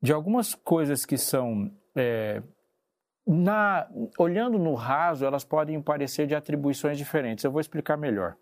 De 0.00 0.12
algumas 0.12 0.54
coisas 0.54 1.04
que 1.04 1.18
são. 1.18 1.70
É, 1.94 2.42
na, 3.26 3.88
olhando 4.18 4.58
no 4.58 4.74
raso, 4.74 5.24
elas 5.24 5.44
podem 5.44 5.80
parecer 5.80 6.26
de 6.26 6.34
atribuições 6.34 6.96
diferentes. 6.96 7.44
Eu 7.44 7.52
vou 7.52 7.60
explicar 7.60 7.96
melhor. 7.96 8.36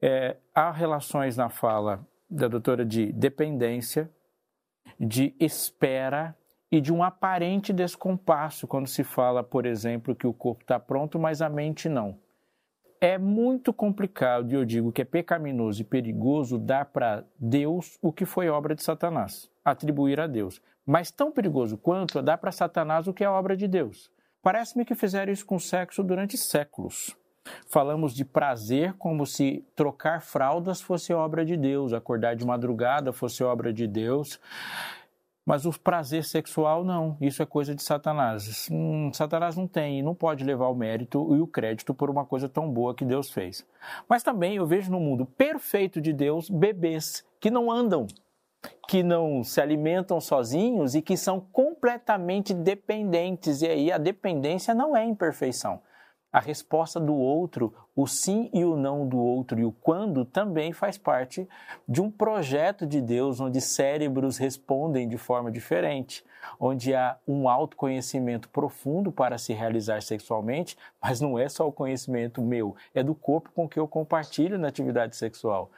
É, 0.00 0.36
há 0.54 0.70
relações 0.70 1.36
na 1.36 1.48
fala 1.48 2.06
da 2.28 2.48
doutora 2.48 2.84
de 2.84 3.10
dependência, 3.12 4.10
de 5.00 5.34
espera 5.40 6.36
e 6.70 6.80
de 6.80 6.92
um 6.92 7.02
aparente 7.02 7.72
descompasso 7.72 8.66
quando 8.66 8.88
se 8.88 9.04
fala, 9.04 9.42
por 9.42 9.66
exemplo, 9.66 10.14
que 10.14 10.26
o 10.26 10.32
corpo 10.32 10.62
está 10.62 10.78
pronto, 10.78 11.18
mas 11.18 11.40
a 11.40 11.48
mente 11.48 11.88
não. 11.88 12.18
É 13.00 13.18
muito 13.18 13.72
complicado, 13.72 14.50
e 14.50 14.54
eu 14.54 14.64
digo 14.64 14.90
que 14.90 15.02
é 15.02 15.04
pecaminoso 15.04 15.82
e 15.82 15.84
perigoso 15.84 16.58
dar 16.58 16.86
para 16.86 17.24
Deus 17.38 17.98
o 18.00 18.12
que 18.12 18.24
foi 18.24 18.48
obra 18.48 18.74
de 18.74 18.82
Satanás, 18.82 19.50
atribuir 19.64 20.18
a 20.18 20.26
Deus. 20.26 20.60
Mas 20.84 21.10
tão 21.10 21.30
perigoso 21.30 21.76
quanto 21.76 22.18
é 22.18 22.22
dar 22.22 22.38
para 22.38 22.52
Satanás 22.52 23.06
o 23.06 23.12
que 23.12 23.24
é 23.24 23.28
obra 23.28 23.56
de 23.56 23.68
Deus. 23.68 24.10
Parece-me 24.42 24.84
que 24.84 24.94
fizeram 24.94 25.32
isso 25.32 25.44
com 25.44 25.58
sexo 25.58 26.02
durante 26.02 26.36
séculos. 26.36 27.16
Falamos 27.66 28.14
de 28.14 28.24
prazer 28.24 28.94
como 28.94 29.26
se 29.26 29.64
trocar 29.74 30.22
fraldas 30.22 30.80
fosse 30.80 31.12
obra 31.12 31.44
de 31.44 31.56
Deus, 31.56 31.92
acordar 31.92 32.34
de 32.34 32.46
madrugada 32.46 33.12
fosse 33.12 33.42
obra 33.42 33.72
de 33.72 33.86
Deus. 33.86 34.40
Mas 35.46 35.64
o 35.64 35.70
prazer 35.78 36.24
sexual 36.24 36.84
não, 36.84 37.16
isso 37.20 37.40
é 37.40 37.46
coisa 37.46 37.72
de 37.72 37.80
Satanás. 37.80 38.68
Hum, 38.68 39.12
Satanás 39.12 39.56
não 39.56 39.68
tem 39.68 40.02
não 40.02 40.12
pode 40.12 40.42
levar 40.42 40.66
o 40.66 40.74
mérito 40.74 41.36
e 41.36 41.40
o 41.40 41.46
crédito 41.46 41.94
por 41.94 42.10
uma 42.10 42.26
coisa 42.26 42.48
tão 42.48 42.68
boa 42.68 42.96
que 42.96 43.04
Deus 43.04 43.30
fez. 43.30 43.64
Mas 44.08 44.24
também 44.24 44.56
eu 44.56 44.66
vejo 44.66 44.90
no 44.90 44.98
mundo 44.98 45.24
perfeito 45.24 46.00
de 46.00 46.12
Deus 46.12 46.50
bebês 46.50 47.24
que 47.38 47.48
não 47.48 47.70
andam, 47.70 48.08
que 48.88 49.04
não 49.04 49.44
se 49.44 49.60
alimentam 49.60 50.20
sozinhos 50.20 50.96
e 50.96 51.00
que 51.00 51.16
são 51.16 51.38
completamente 51.38 52.52
dependentes. 52.52 53.62
E 53.62 53.68
aí 53.68 53.92
a 53.92 53.98
dependência 53.98 54.74
não 54.74 54.96
é 54.96 55.04
imperfeição. 55.04 55.80
A 56.36 56.38
resposta 56.38 57.00
do 57.00 57.14
outro, 57.14 57.72
o 57.96 58.06
sim 58.06 58.50
e 58.52 58.62
o 58.62 58.76
não 58.76 59.08
do 59.08 59.16
outro 59.16 59.58
e 59.58 59.64
o 59.64 59.72
quando 59.72 60.22
também 60.22 60.70
faz 60.70 60.98
parte 60.98 61.48
de 61.88 62.02
um 62.02 62.10
projeto 62.10 62.86
de 62.86 63.00
Deus 63.00 63.40
onde 63.40 63.58
cérebros 63.58 64.36
respondem 64.36 65.08
de 65.08 65.16
forma 65.16 65.50
diferente, 65.50 66.22
onde 66.60 66.94
há 66.94 67.16
um 67.26 67.48
autoconhecimento 67.48 68.50
profundo 68.50 69.10
para 69.10 69.38
se 69.38 69.54
realizar 69.54 70.02
sexualmente, 70.02 70.76
mas 71.00 71.22
não 71.22 71.38
é 71.38 71.48
só 71.48 71.66
o 71.66 71.72
conhecimento 71.72 72.42
meu, 72.42 72.76
é 72.94 73.02
do 73.02 73.14
corpo 73.14 73.50
com 73.54 73.66
que 73.66 73.80
eu 73.80 73.88
compartilho 73.88 74.58
na 74.58 74.68
atividade 74.68 75.16
sexual. 75.16 75.70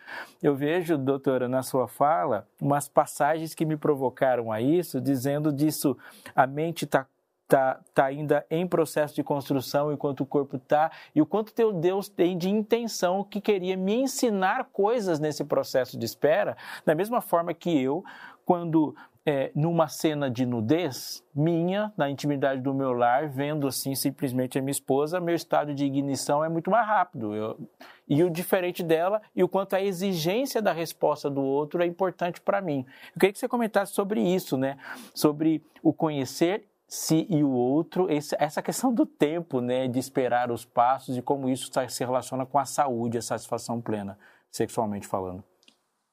Eu 0.42 0.56
vejo, 0.56 0.98
doutora, 0.98 1.46
na 1.46 1.62
sua 1.62 1.86
fala, 1.86 2.48
umas 2.60 2.88
passagens 2.88 3.54
que 3.54 3.64
me 3.64 3.76
provocaram 3.76 4.50
a 4.50 4.60
isso, 4.60 5.00
dizendo 5.00 5.52
disso, 5.52 5.96
a 6.34 6.48
mente 6.48 6.84
está 6.84 7.06
está 7.48 7.80
tá 7.94 8.04
ainda 8.04 8.44
em 8.50 8.66
processo 8.66 9.14
de 9.14 9.24
construção 9.24 9.90
enquanto 9.90 10.20
o 10.20 10.26
corpo 10.26 10.56
está, 10.56 10.92
e 11.14 11.22
o 11.22 11.26
quanto 11.26 11.54
teu 11.54 11.72
Deus 11.72 12.08
tem 12.08 12.36
de 12.36 12.50
intenção 12.50 13.24
que 13.24 13.40
queria 13.40 13.76
me 13.76 13.94
ensinar 13.94 14.68
coisas 14.70 15.18
nesse 15.18 15.42
processo 15.42 15.98
de 15.98 16.04
espera, 16.04 16.56
da 16.84 16.94
mesma 16.94 17.22
forma 17.22 17.54
que 17.54 17.82
eu, 17.82 18.04
quando 18.44 18.94
é, 19.24 19.50
numa 19.54 19.88
cena 19.88 20.30
de 20.30 20.44
nudez 20.46 21.24
minha, 21.34 21.92
na 21.96 22.08
intimidade 22.08 22.60
do 22.60 22.72
meu 22.74 22.92
lar, 22.92 23.28
vendo 23.28 23.66
assim 23.66 23.94
simplesmente 23.94 24.58
a 24.58 24.62
minha 24.62 24.70
esposa, 24.70 25.20
meu 25.20 25.34
estado 25.34 25.74
de 25.74 25.84
ignição 25.84 26.44
é 26.44 26.48
muito 26.48 26.70
mais 26.70 26.86
rápido. 26.86 27.34
Eu, 27.34 27.58
e 28.06 28.22
o 28.22 28.30
diferente 28.30 28.82
dela 28.82 29.20
e 29.36 29.42
o 29.42 29.48
quanto 29.48 29.74
a 29.74 29.82
exigência 29.82 30.62
da 30.62 30.72
resposta 30.72 31.28
do 31.28 31.42
outro 31.42 31.82
é 31.82 31.86
importante 31.86 32.40
para 32.40 32.60
mim. 32.60 32.86
Eu 33.14 33.20
queria 33.20 33.32
que 33.32 33.38
você 33.38 33.48
comentasse 33.48 33.92
sobre 33.92 34.20
isso, 34.20 34.56
né? 34.56 34.78
Sobre 35.14 35.62
o 35.82 35.92
conhecer 35.92 36.66
se 36.88 37.26
e 37.28 37.44
o 37.44 37.50
outro, 37.50 38.10
esse, 38.10 38.34
essa 38.38 38.62
questão 38.62 38.92
do 38.92 39.04
tempo, 39.04 39.60
né, 39.60 39.86
de 39.86 39.98
esperar 39.98 40.50
os 40.50 40.64
passos 40.64 41.18
e 41.18 41.22
como 41.22 41.48
isso 41.48 41.70
tá, 41.70 41.86
se 41.86 42.02
relaciona 42.02 42.46
com 42.46 42.58
a 42.58 42.64
saúde, 42.64 43.18
a 43.18 43.22
satisfação 43.22 43.78
plena, 43.78 44.18
sexualmente 44.50 45.06
falando. 45.06 45.44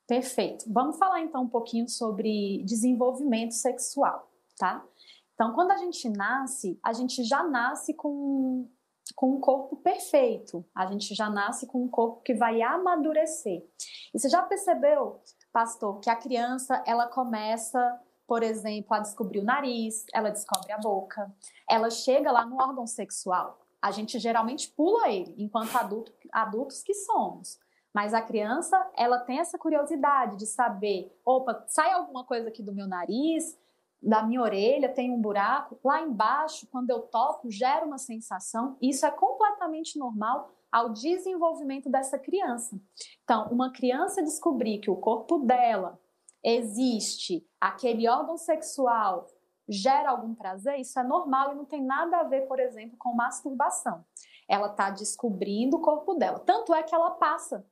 Perfeito. 0.06 0.66
Vamos 0.68 0.98
falar 0.98 1.22
então 1.22 1.44
um 1.44 1.50
pouquinho 1.50 1.88
sobre 1.88 2.62
desenvolvimento 2.66 3.54
sexual, 3.54 4.30
tá? 4.60 4.86
Então, 5.34 5.54
quando 5.54 5.72
a 5.72 5.78
gente 5.78 6.10
nasce, 6.10 6.78
a 6.84 6.92
gente 6.92 7.24
já 7.24 7.42
nasce 7.42 7.94
com, 7.94 8.70
com 9.16 9.36
um 9.36 9.40
corpo 9.40 9.78
perfeito, 9.78 10.64
a 10.76 10.86
gente 10.86 11.16
já 11.16 11.30
nasce 11.30 11.66
com 11.68 11.84
um 11.84 11.90
corpo 11.90 12.22
que 12.22 12.34
vai 12.34 12.62
amadurecer. 12.62 13.66
E 14.14 14.20
você 14.20 14.30
já 14.30 14.42
percebeu, 14.44 15.22
pastor, 15.52 16.00
que 16.00 16.10
a 16.10 16.16
criança 16.16 16.84
ela 16.86 17.08
começa 17.08 18.00
por 18.28 18.44
exemplo, 18.44 18.94
a 18.94 19.00
descobrir 19.00 19.40
o 19.40 19.44
nariz, 19.44 20.06
ela 20.14 20.30
descobre 20.30 20.72
a 20.72 20.78
boca, 20.78 21.34
ela 21.70 21.90
chega 21.90 22.32
lá 22.32 22.46
no 22.46 22.62
órgão 22.62 22.88
sexual. 22.88 23.60
A 23.82 23.92
gente 23.92 24.18
geralmente 24.18 24.70
pula 24.70 25.10
ele, 25.10 25.36
enquanto 25.38 25.76
adulto, 25.76 26.12
adultos 26.32 26.82
que 26.82 26.94
somos. 26.94 27.60
Mas 27.94 28.14
a 28.14 28.22
criança, 28.22 28.92
ela 28.98 29.20
tem 29.20 29.40
essa 29.40 29.58
curiosidade 29.58 30.38
de 30.38 30.46
saber, 30.46 31.16
opa, 31.24 31.64
sai 31.68 31.92
alguma 31.92 32.26
coisa 32.26 32.50
aqui 32.50 32.62
do 32.62 32.74
meu 32.74 32.88
nariz, 32.88 33.58
da 34.02 34.22
minha 34.22 34.42
orelha, 34.42 34.90
tem 34.90 35.12
um 35.12 35.22
buraco, 35.22 35.80
lá 35.84 36.02
embaixo, 36.02 36.68
quando 36.72 36.90
eu 36.90 37.02
toco, 37.02 37.50
gera 37.50 37.86
uma 37.86 37.98
sensação. 37.98 38.78
Isso 38.82 39.06
é 39.06 39.12
completamente 39.12 39.98
normal 39.98 40.52
ao 40.72 40.90
desenvolvimento 40.90 41.90
dessa 41.90 42.20
criança. 42.20 42.78
Então, 43.24 43.48
uma 43.50 43.72
criança 43.72 44.22
descobrir 44.22 44.80
que 44.80 44.92
o 44.92 44.98
corpo 44.98 45.40
dela 45.40 45.98
existe 46.46 47.44
aquele 47.60 48.08
órgão 48.08 48.38
sexual 48.38 49.26
gera 49.68 50.12
algum 50.12 50.36
prazer, 50.36 50.80
isso 50.80 51.00
é 51.00 51.04
normal 51.04 51.52
e 51.52 51.56
não 51.56 51.66
tem 51.66 51.84
nada 51.84 52.20
a 52.20 52.24
ver, 52.24 52.42
por 52.42 52.60
exemplo, 52.60 52.96
com 53.00 53.16
masturbação. 53.16 54.06
Ela 54.48 54.68
está 54.68 54.92
descobrindo 54.92 55.78
o 55.78 55.82
corpo 55.82 56.14
dela. 56.14 56.40
Tanto 56.40 56.72
é 56.72 56.84
que 56.84 56.94
ela 56.94 57.12
passa, 57.12 57.66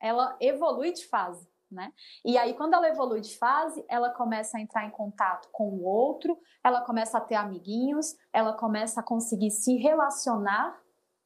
ela 0.00 0.36
evolui 0.40 0.92
de 0.92 1.04
fase. 1.08 1.50
Né? 1.68 1.92
E 2.24 2.36
aí, 2.38 2.54
quando 2.54 2.74
ela 2.74 2.88
evolui 2.88 3.20
de 3.20 3.36
fase, 3.36 3.84
ela 3.88 4.10
começa 4.10 4.58
a 4.58 4.60
entrar 4.60 4.84
em 4.84 4.90
contato 4.90 5.48
com 5.52 5.68
o 5.68 5.84
outro, 5.84 6.38
ela 6.64 6.80
começa 6.80 7.18
a 7.18 7.20
ter 7.20 7.36
amiguinhos, 7.36 8.16
ela 8.32 8.52
começa 8.52 9.00
a 9.00 9.04
conseguir 9.04 9.50
se 9.50 9.76
relacionar 9.76 10.80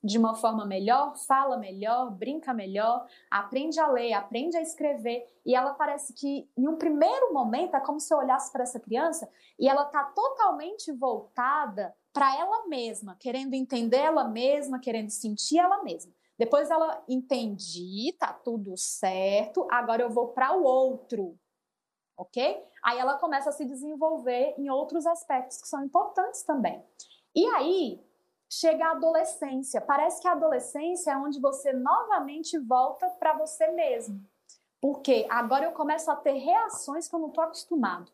de 0.05 0.19
uma 0.19 0.35
forma 0.35 0.67
melhor, 0.67 1.17
fala 1.17 1.57
melhor, 1.57 2.11
brinca 2.11 2.53
melhor, 2.53 3.07
aprende 3.31 3.81
a 3.81 3.89
ler, 3.89 4.13
aprende 4.13 4.55
a 4.55 4.61
escrever. 4.61 5.27
E 5.47 5.55
ela 5.55 5.73
parece 5.73 6.13
que, 6.13 6.47
em 6.55 6.69
um 6.69 6.77
primeiro 6.77 7.33
momento, 7.33 7.75
é 7.75 7.81
como 7.81 7.99
se 7.99 8.13
eu 8.13 8.19
olhasse 8.19 8.53
para 8.53 8.65
essa 8.65 8.79
criança 8.79 9.27
e 9.59 9.67
ela 9.67 9.85
está 9.85 10.05
totalmente 10.05 10.93
voltada 10.93 11.97
para 12.13 12.39
ela 12.39 12.67
mesma, 12.67 13.17
querendo 13.19 13.55
entender 13.55 13.97
ela 13.97 14.25
mesma, 14.25 14.79
querendo 14.79 15.09
sentir 15.09 15.59
ela 15.59 15.83
mesma. 15.83 16.13
Depois 16.39 16.71
ela 16.71 17.03
entendi, 17.09 18.15
tá 18.19 18.33
tudo 18.33 18.77
certo, 18.77 19.67
agora 19.71 20.03
eu 20.03 20.11
vou 20.11 20.29
para 20.29 20.55
o 20.55 20.65
outro, 20.65 21.39
ok? 22.15 22.63
Aí 22.83 22.99
ela 22.99 23.17
começa 23.17 23.49
a 23.49 23.53
se 23.53 23.65
desenvolver 23.65 24.55
em 24.59 24.69
outros 24.69 25.07
aspectos 25.07 25.63
que 25.63 25.69
são 25.69 25.83
importantes 25.83 26.43
também. 26.43 26.85
E 27.35 27.47
aí, 27.47 28.05
chega 28.61 28.87
a 28.87 28.93
adolescência. 28.93 29.81
Parece 29.81 30.21
que 30.21 30.29
a 30.29 30.33
adolescência 30.33 31.13
é 31.13 31.17
onde 31.17 31.41
você 31.41 31.73
novamente 31.73 32.59
volta 32.59 33.09
para 33.19 33.37
você 33.37 33.69
mesmo. 33.73 34.21
Porque 34.81 35.27
agora 35.31 35.65
eu 35.65 35.73
começo 35.73 36.11
a 36.11 36.17
ter 36.17 36.35
reações 36.35 37.09
que 37.09 37.15
eu 37.15 37.21
não 37.21 37.29
estou 37.29 37.45
acostumado. 37.45 38.13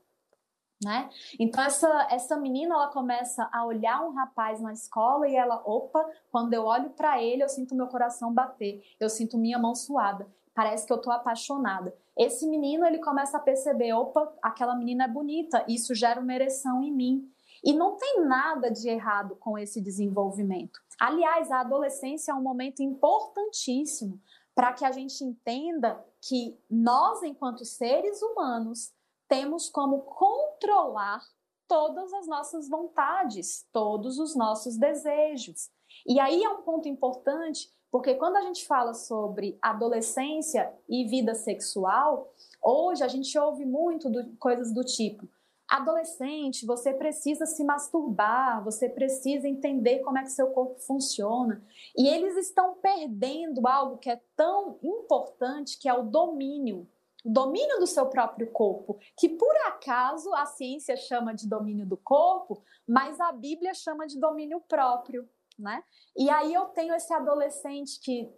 Né? 0.83 1.11
Então 1.39 1.63
essa 1.63 2.09
essa 2.11 2.39
menina 2.39 2.75
ela 2.75 2.89
começa 2.89 3.47
a 3.53 3.67
olhar 3.67 4.03
um 4.03 4.15
rapaz 4.15 4.63
na 4.63 4.73
escola 4.73 5.29
e 5.29 5.37
ela, 5.37 5.61
opa, 5.67 6.03
quando 6.31 6.55
eu 6.55 6.65
olho 6.65 6.89
para 6.91 7.23
ele, 7.23 7.43
eu 7.43 7.51
sinto 7.51 7.75
meu 7.75 7.87
coração 7.87 8.33
bater, 8.33 8.83
eu 8.99 9.11
sinto 9.11 9.37
minha 9.37 9.59
mão 9.59 9.75
suada, 9.75 10.27
parece 10.55 10.87
que 10.87 10.93
eu 10.93 10.99
tô 10.99 11.11
apaixonada. 11.11 11.95
Esse 12.17 12.47
menino 12.47 12.87
ele 12.87 12.99
começa 12.99 13.37
a 13.37 13.41
perceber, 13.41 13.93
opa, 13.93 14.33
aquela 14.41 14.75
menina 14.75 15.05
é 15.05 15.09
bonita, 15.09 15.63
isso 15.69 15.95
gera 15.95 16.19
uma 16.19 16.35
ereção 16.35 16.83
em 16.83 16.91
mim. 16.93 17.31
E 17.65 17.73
não 17.73 17.97
tem 17.97 18.25
nada 18.25 18.71
de 18.71 18.89
errado 18.89 19.37
com 19.37 19.59
esse 19.59 19.81
desenvolvimento. 19.81 20.81
Aliás, 20.99 21.51
a 21.51 21.61
adolescência 21.61 22.33
é 22.33 22.35
um 22.35 22.43
momento 22.43 22.83
importantíssimo 22.83 24.21
para 24.55 24.73
que 24.73 24.85
a 24.85 24.93
gente 24.93 25.23
entenda 25.25 26.05
que 26.21 26.59
nós, 26.71 27.23
enquanto 27.23 27.65
seres 27.65 28.21
humanos, 28.23 28.93
temos 29.29 29.71
como 29.71 30.01
controlar 30.03 31.23
todas 31.69 32.13
as 32.13 32.27
nossas 32.27 32.69
vontades, 32.69 33.67
todos 33.73 34.19
os 34.19 34.35
nossos 34.35 34.77
desejos. 34.77 35.71
E 36.07 36.19
aí 36.19 36.43
é 36.43 36.49
um 36.51 36.63
ponto 36.63 36.89
importante, 36.89 37.71
porque 37.91 38.15
quando 38.15 38.37
a 38.37 38.43
gente 38.43 38.67
fala 38.67 38.93
sobre 38.93 39.57
adolescência 39.63 40.73
e 40.89 41.05
vida 41.05 41.35
sexual, 41.35 42.33
hoje 42.61 43.05
a 43.05 43.09
gente 43.09 43.39
ouve 43.39 43.65
muito 43.65 44.11
do, 44.11 44.37
coisas 44.37 44.75
do 44.75 44.83
tipo: 44.83 45.29
Adolescente, 45.71 46.67
você 46.67 46.93
precisa 46.93 47.47
se 47.47 47.63
masturbar, 47.63 48.63
você 48.65 48.89
precisa 48.89 49.47
entender 49.47 50.01
como 50.01 50.19
é 50.19 50.23
que 50.25 50.33
seu 50.33 50.49
corpo 50.49 50.81
funciona. 50.81 51.65
E 51.97 52.09
eles 52.09 52.37
estão 52.37 52.75
perdendo 52.75 53.65
algo 53.69 53.97
que 53.99 54.11
é 54.11 54.21
tão 54.35 54.81
importante, 54.83 55.79
que 55.79 55.89
é 55.89 55.95
o 55.95 56.03
domínio. 56.03 56.89
O 57.25 57.31
domínio 57.31 57.79
do 57.79 57.87
seu 57.87 58.07
próprio 58.07 58.51
corpo, 58.51 58.99
que 59.17 59.29
por 59.29 59.55
acaso 59.69 60.35
a 60.35 60.45
ciência 60.45 60.97
chama 60.97 61.33
de 61.33 61.49
domínio 61.49 61.87
do 61.87 61.97
corpo, 61.97 62.65
mas 62.85 63.21
a 63.21 63.31
Bíblia 63.31 63.73
chama 63.73 64.09
de 64.09 64.19
domínio 64.19 64.61
próprio, 64.63 65.29
né? 65.57 65.85
E 66.17 66.29
aí 66.31 66.53
eu 66.53 66.65
tenho 66.67 66.93
esse 66.95 67.13
adolescente 67.15 68.01
que 68.01 68.29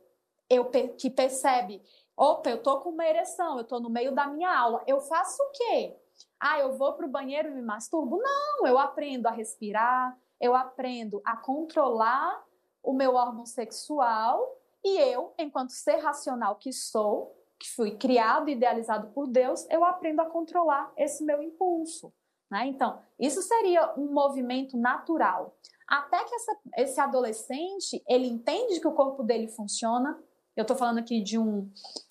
eu 0.51 0.67
que 0.99 1.09
percebe, 1.09 1.81
opa, 2.15 2.51
eu 2.51 2.63
tô 2.63 2.79
com 2.81 2.91
uma 2.91 3.07
ereção, 3.07 3.57
eu 3.57 3.65
tô 3.65 3.81
no 3.81 3.89
meio 3.89 4.15
da 4.15 4.27
minha 4.27 4.55
aula, 4.55 4.83
eu 4.87 5.01
faço 5.01 5.43
o 5.43 5.51
quê? 5.53 5.97
Ah, 6.45 6.59
eu 6.59 6.77
vou 6.77 6.95
para 6.95 7.07
o 7.07 7.09
banheiro 7.09 7.51
e 7.51 7.53
me 7.53 7.63
masturbo? 7.63 8.19
Não, 8.19 8.67
eu 8.67 8.77
aprendo 8.77 9.29
a 9.29 9.31
respirar, 9.31 10.19
eu 10.41 10.57
aprendo 10.57 11.23
a 11.25 11.37
controlar 11.37 12.45
o 12.83 12.93
meu 12.93 13.15
órgão 13.15 13.47
sexual 13.47 14.59
e 14.85 14.99
eu, 14.99 15.33
enquanto 15.39 15.71
ser 15.71 15.99
racional 15.99 16.57
que 16.57 16.73
sou, 16.73 17.33
que 17.61 17.71
fui 17.71 17.93
criado 17.93 18.49
e 18.49 18.55
idealizado 18.55 19.13
por 19.13 19.29
Deus, 19.29 19.65
eu 19.71 19.85
aprendo 19.85 20.21
a 20.21 20.29
controlar 20.29 20.93
esse 20.97 21.23
meu 21.23 21.41
impulso. 21.41 22.13
Né? 22.51 22.67
Então, 22.67 23.01
isso 23.21 23.41
seria 23.41 23.95
um 23.97 24.13
movimento 24.13 24.77
natural. 24.77 25.57
Até 25.87 26.25
que 26.25 26.35
essa, 26.35 26.59
esse 26.77 27.01
adolescente, 27.01 28.03
ele 28.09 28.27
entende 28.27 28.81
que 28.81 28.89
o 28.89 28.95
corpo 28.95 29.23
dele 29.23 29.47
funciona. 29.47 30.21
Eu 30.57 30.63
estou 30.63 30.77
falando 30.77 30.99
aqui 30.99 31.23
de 31.23 31.39
um 31.39 31.71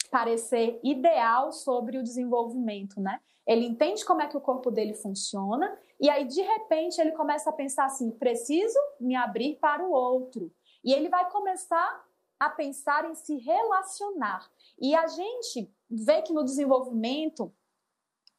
parecer 0.10 0.80
ideal 0.82 1.52
sobre 1.52 1.98
o 1.98 2.04
desenvolvimento, 2.04 3.02
né? 3.02 3.20
Ele 3.52 3.66
entende 3.66 4.06
como 4.06 4.22
é 4.22 4.28
que 4.28 4.38
o 4.38 4.42
corpo 4.42 4.72
dele 4.72 4.94
funciona 4.94 5.78
e 6.00 6.10
aí 6.10 6.24
de 6.24 6.42
repente 6.42 7.02
ele 7.02 7.12
começa 7.12 7.50
a 7.50 7.54
pensar 7.54 7.84
assim: 7.84 8.10
preciso 8.10 8.80
me 8.98 9.14
abrir 9.14 9.58
para 9.58 9.84
o 9.84 9.92
outro. 9.92 10.50
E 10.82 10.94
ele 10.94 11.10
vai 11.10 11.30
começar 11.30 12.02
a 12.40 12.50
pensar 12.50 13.04
em 13.04 13.14
se 13.14 13.36
relacionar. 13.36 14.50
E 14.80 14.96
a 14.96 15.06
gente 15.06 15.70
vê 15.90 16.22
que 16.22 16.32
no 16.32 16.46
desenvolvimento 16.46 17.54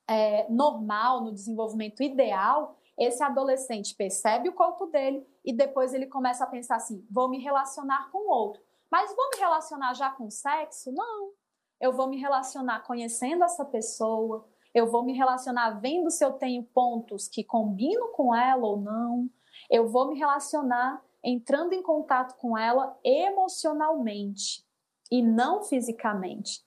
é, 0.09 0.51
normal, 0.51 1.21
no 1.21 1.31
desenvolvimento 1.31 2.03
ideal, 2.03 2.79
esse 2.97 3.23
adolescente 3.23 3.95
percebe 3.95 4.49
o 4.49 4.55
corpo 4.55 4.87
dele 4.87 5.27
e 5.45 5.53
depois 5.53 5.93
ele 5.93 6.07
começa 6.07 6.45
a 6.45 6.47
pensar 6.47 6.77
assim: 6.77 7.07
vou 7.11 7.29
me 7.29 7.39
relacionar 7.39 8.11
com 8.11 8.29
o 8.29 8.31
outro. 8.31 8.63
Mas 8.91 9.15
vou 9.15 9.29
me 9.29 9.37
relacionar 9.37 9.93
já 9.93 10.09
com 10.09 10.31
sexo? 10.31 10.91
Não. 10.91 11.33
Eu 11.79 11.93
vou 11.93 12.09
me 12.09 12.17
relacionar 12.17 12.81
conhecendo 12.81 13.45
essa 13.45 13.65
pessoa, 13.65 14.49
eu 14.75 14.87
vou 14.91 15.03
me 15.05 15.13
relacionar 15.13 15.81
vendo 15.81 16.11
se 16.11 16.25
eu 16.25 16.33
tenho 16.33 16.63
pontos 16.63 17.29
que 17.29 17.45
combinam 17.45 18.13
com 18.13 18.35
ela 18.35 18.67
ou 18.67 18.81
não. 18.81 19.29
Eu 19.71 19.89
vou 19.89 20.09
me 20.09 20.19
relacionar 20.19 21.03
entrando 21.23 21.73
em 21.73 21.83
contato 21.83 22.37
com 22.37 22.57
ela 22.57 22.99
emocionalmente 23.05 24.65
e 25.11 25.23
não 25.23 25.63
fisicamente. 25.63 26.65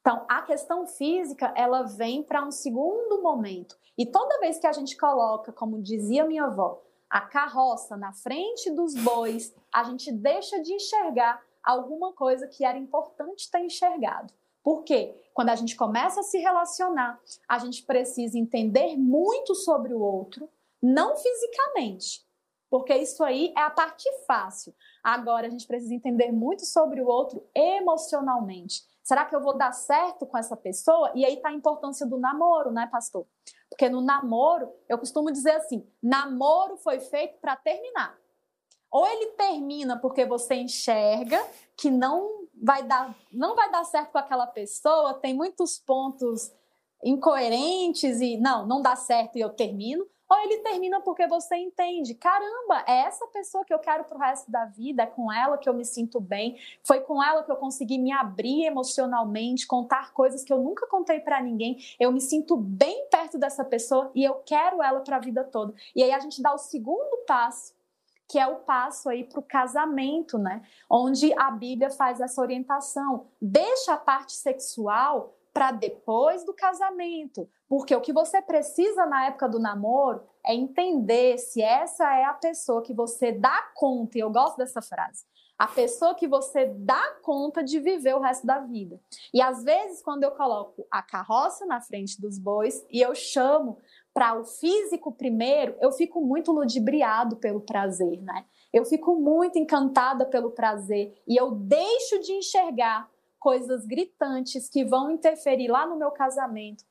Então, 0.00 0.24
a 0.28 0.42
questão 0.42 0.86
física, 0.86 1.52
ela 1.56 1.82
vem 1.82 2.22
para 2.22 2.42
um 2.42 2.50
segundo 2.50 3.20
momento. 3.20 3.76
E 3.96 4.06
toda 4.06 4.40
vez 4.40 4.58
que 4.58 4.66
a 4.66 4.72
gente 4.72 4.96
coloca, 4.96 5.52
como 5.52 5.82
dizia 5.82 6.24
minha 6.24 6.44
avó, 6.44 6.80
a 7.10 7.20
carroça 7.20 7.96
na 7.96 8.12
frente 8.12 8.70
dos 8.70 8.94
bois, 8.94 9.54
a 9.74 9.82
gente 9.82 10.12
deixa 10.12 10.62
de 10.62 10.72
enxergar 10.72 11.42
alguma 11.62 12.12
coisa 12.14 12.46
que 12.46 12.64
era 12.64 12.78
importante 12.78 13.50
ter 13.50 13.60
enxergado. 13.60 14.32
Por 14.68 14.84
quê? 14.84 15.18
Quando 15.32 15.48
a 15.48 15.56
gente 15.56 15.74
começa 15.74 16.20
a 16.20 16.22
se 16.22 16.36
relacionar, 16.36 17.18
a 17.48 17.58
gente 17.58 17.82
precisa 17.84 18.38
entender 18.38 18.98
muito 18.98 19.54
sobre 19.54 19.94
o 19.94 19.98
outro, 19.98 20.46
não 20.82 21.16
fisicamente, 21.16 22.22
porque 22.68 22.94
isso 22.94 23.24
aí 23.24 23.54
é 23.56 23.62
a 23.62 23.70
parte 23.70 24.06
fácil. 24.26 24.74
Agora 25.02 25.46
a 25.46 25.48
gente 25.50 25.66
precisa 25.66 25.94
entender 25.94 26.30
muito 26.32 26.66
sobre 26.66 27.00
o 27.00 27.06
outro 27.06 27.48
emocionalmente. 27.54 28.82
Será 29.02 29.24
que 29.24 29.34
eu 29.34 29.40
vou 29.40 29.56
dar 29.56 29.72
certo 29.72 30.26
com 30.26 30.36
essa 30.36 30.54
pessoa? 30.54 31.12
E 31.14 31.24
aí 31.24 31.36
está 31.36 31.48
a 31.48 31.54
importância 31.54 32.06
do 32.06 32.18
namoro, 32.18 32.70
né, 32.70 32.86
pastor? 32.92 33.26
Porque 33.70 33.88
no 33.88 34.02
namoro, 34.02 34.70
eu 34.86 34.98
costumo 34.98 35.32
dizer 35.32 35.52
assim: 35.52 35.90
namoro 36.02 36.76
foi 36.76 37.00
feito 37.00 37.38
para 37.40 37.56
terminar. 37.56 38.18
Ou 38.90 39.06
ele 39.06 39.28
termina 39.28 39.98
porque 39.98 40.26
você 40.26 40.56
enxerga 40.56 41.42
que 41.74 41.90
não 41.90 42.37
vai 42.62 42.82
dar, 42.82 43.14
não 43.32 43.54
vai 43.54 43.70
dar 43.70 43.84
certo 43.84 44.12
com 44.12 44.18
aquela 44.18 44.46
pessoa, 44.46 45.14
tem 45.14 45.34
muitos 45.34 45.78
pontos 45.78 46.52
incoerentes 47.02 48.20
e 48.20 48.36
não, 48.36 48.66
não 48.66 48.82
dá 48.82 48.96
certo 48.96 49.36
e 49.36 49.40
eu 49.40 49.50
termino. 49.50 50.06
Ou 50.30 50.38
ele 50.40 50.58
termina 50.58 51.00
porque 51.00 51.26
você 51.26 51.56
entende, 51.56 52.14
caramba, 52.14 52.84
é 52.86 53.04
essa 53.06 53.26
pessoa 53.28 53.64
que 53.64 53.72
eu 53.72 53.78
quero 53.78 54.04
pro 54.04 54.18
resto 54.18 54.50
da 54.50 54.66
vida, 54.66 55.04
é 55.04 55.06
com 55.06 55.32
ela 55.32 55.56
que 55.56 55.66
eu 55.66 55.72
me 55.72 55.86
sinto 55.86 56.20
bem, 56.20 56.58
foi 56.84 57.00
com 57.00 57.22
ela 57.22 57.42
que 57.42 57.50
eu 57.50 57.56
consegui 57.56 57.96
me 57.96 58.12
abrir 58.12 58.66
emocionalmente, 58.66 59.66
contar 59.66 60.12
coisas 60.12 60.44
que 60.44 60.52
eu 60.52 60.58
nunca 60.58 60.86
contei 60.86 61.20
para 61.20 61.40
ninguém. 61.40 61.78
Eu 61.98 62.12
me 62.12 62.20
sinto 62.20 62.58
bem 62.58 63.08
perto 63.08 63.38
dessa 63.38 63.64
pessoa 63.64 64.10
e 64.14 64.22
eu 64.22 64.34
quero 64.44 64.82
ela 64.82 65.00
para 65.00 65.16
a 65.16 65.20
vida 65.20 65.42
toda. 65.44 65.72
E 65.96 66.02
aí 66.02 66.12
a 66.12 66.18
gente 66.18 66.42
dá 66.42 66.52
o 66.52 66.58
segundo 66.58 67.24
passo 67.26 67.77
que 68.28 68.38
é 68.38 68.46
o 68.46 68.56
passo 68.56 69.08
aí 69.08 69.24
para 69.24 69.40
o 69.40 69.42
casamento, 69.42 70.38
né? 70.38 70.62
Onde 70.90 71.32
a 71.38 71.50
Bíblia 71.50 71.90
faz 71.90 72.20
essa 72.20 72.40
orientação. 72.40 73.26
Deixa 73.40 73.94
a 73.94 73.98
parte 73.98 74.32
sexual 74.32 75.34
para 75.52 75.72
depois 75.72 76.44
do 76.44 76.54
casamento, 76.54 77.48
porque 77.68 77.96
o 77.96 78.00
que 78.00 78.12
você 78.12 78.40
precisa 78.40 79.06
na 79.06 79.26
época 79.26 79.48
do 79.48 79.58
namoro 79.58 80.22
é 80.46 80.54
entender 80.54 81.36
se 81.38 81.60
essa 81.60 82.14
é 82.14 82.24
a 82.24 82.34
pessoa 82.34 82.82
que 82.82 82.94
você 82.94 83.32
dá 83.32 83.62
conta, 83.74 84.18
e 84.18 84.20
eu 84.20 84.30
gosto 84.30 84.56
dessa 84.56 84.80
frase, 84.80 85.24
a 85.58 85.66
pessoa 85.66 86.14
que 86.14 86.28
você 86.28 86.66
dá 86.66 87.02
conta 87.22 87.64
de 87.64 87.80
viver 87.80 88.14
o 88.14 88.20
resto 88.20 88.46
da 88.46 88.60
vida. 88.60 89.00
E 89.34 89.42
às 89.42 89.64
vezes, 89.64 90.00
quando 90.00 90.22
eu 90.22 90.30
coloco 90.30 90.86
a 90.88 91.02
carroça 91.02 91.66
na 91.66 91.80
frente 91.80 92.20
dos 92.20 92.38
bois 92.38 92.86
e 92.88 93.00
eu 93.00 93.12
chamo 93.12 93.78
para 94.12 94.38
o 94.38 94.44
físico 94.44 95.12
primeiro, 95.12 95.76
eu 95.80 95.92
fico 95.92 96.20
muito 96.20 96.50
ludibriado 96.50 97.36
pelo 97.36 97.60
prazer, 97.60 98.20
né? 98.22 98.44
Eu 98.72 98.84
fico 98.84 99.14
muito 99.14 99.58
encantada 99.58 100.26
pelo 100.26 100.50
prazer 100.50 101.20
e 101.26 101.36
eu 101.36 101.52
deixo 101.52 102.20
de 102.20 102.32
enxergar 102.32 103.08
coisas 103.38 103.86
gritantes 103.86 104.68
que 104.68 104.84
vão 104.84 105.10
interferir 105.10 105.68
lá 105.68 105.86
no 105.86 105.96
meu 105.96 106.10
casamento, 106.10 106.84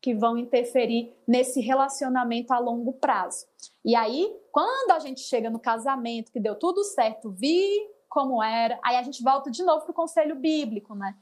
que 0.00 0.14
vão 0.14 0.36
interferir 0.36 1.14
nesse 1.26 1.60
relacionamento 1.60 2.52
a 2.52 2.58
longo 2.58 2.92
prazo. 2.92 3.46
E 3.84 3.96
aí, 3.96 4.30
quando 4.52 4.90
a 4.90 4.98
gente 4.98 5.20
chega 5.20 5.48
no 5.48 5.58
casamento, 5.58 6.30
que 6.30 6.38
deu 6.38 6.54
tudo 6.54 6.84
certo, 6.84 7.30
vi 7.30 7.66
como 8.08 8.42
era. 8.42 8.78
Aí 8.84 8.96
a 8.96 9.02
gente 9.02 9.22
volta 9.22 9.50
de 9.50 9.64
novo 9.64 9.82
para 9.82 9.92
o 9.92 9.94
conselho 9.94 10.36
bíblico, 10.36 10.94
né? 10.94 11.16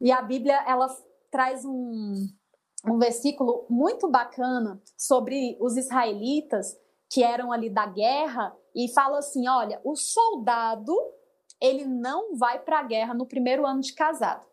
E 0.00 0.10
a 0.10 0.22
Bíblia, 0.22 0.64
ela 0.66 0.88
traz 1.30 1.64
um, 1.64 2.26
um 2.86 2.98
versículo 2.98 3.66
muito 3.68 4.08
bacana 4.08 4.80
sobre 4.96 5.56
os 5.60 5.76
israelitas 5.76 6.76
que 7.10 7.22
eram 7.22 7.52
ali 7.52 7.68
da 7.68 7.86
guerra 7.86 8.56
e 8.74 8.88
fala 8.92 9.18
assim, 9.18 9.48
olha, 9.48 9.80
o 9.84 9.96
soldado, 9.96 10.94
ele 11.60 11.84
não 11.84 12.36
vai 12.36 12.58
para 12.60 12.78
a 12.78 12.82
guerra 12.82 13.12
no 13.12 13.26
primeiro 13.26 13.66
ano 13.66 13.80
de 13.80 13.92
casado. 13.92 14.46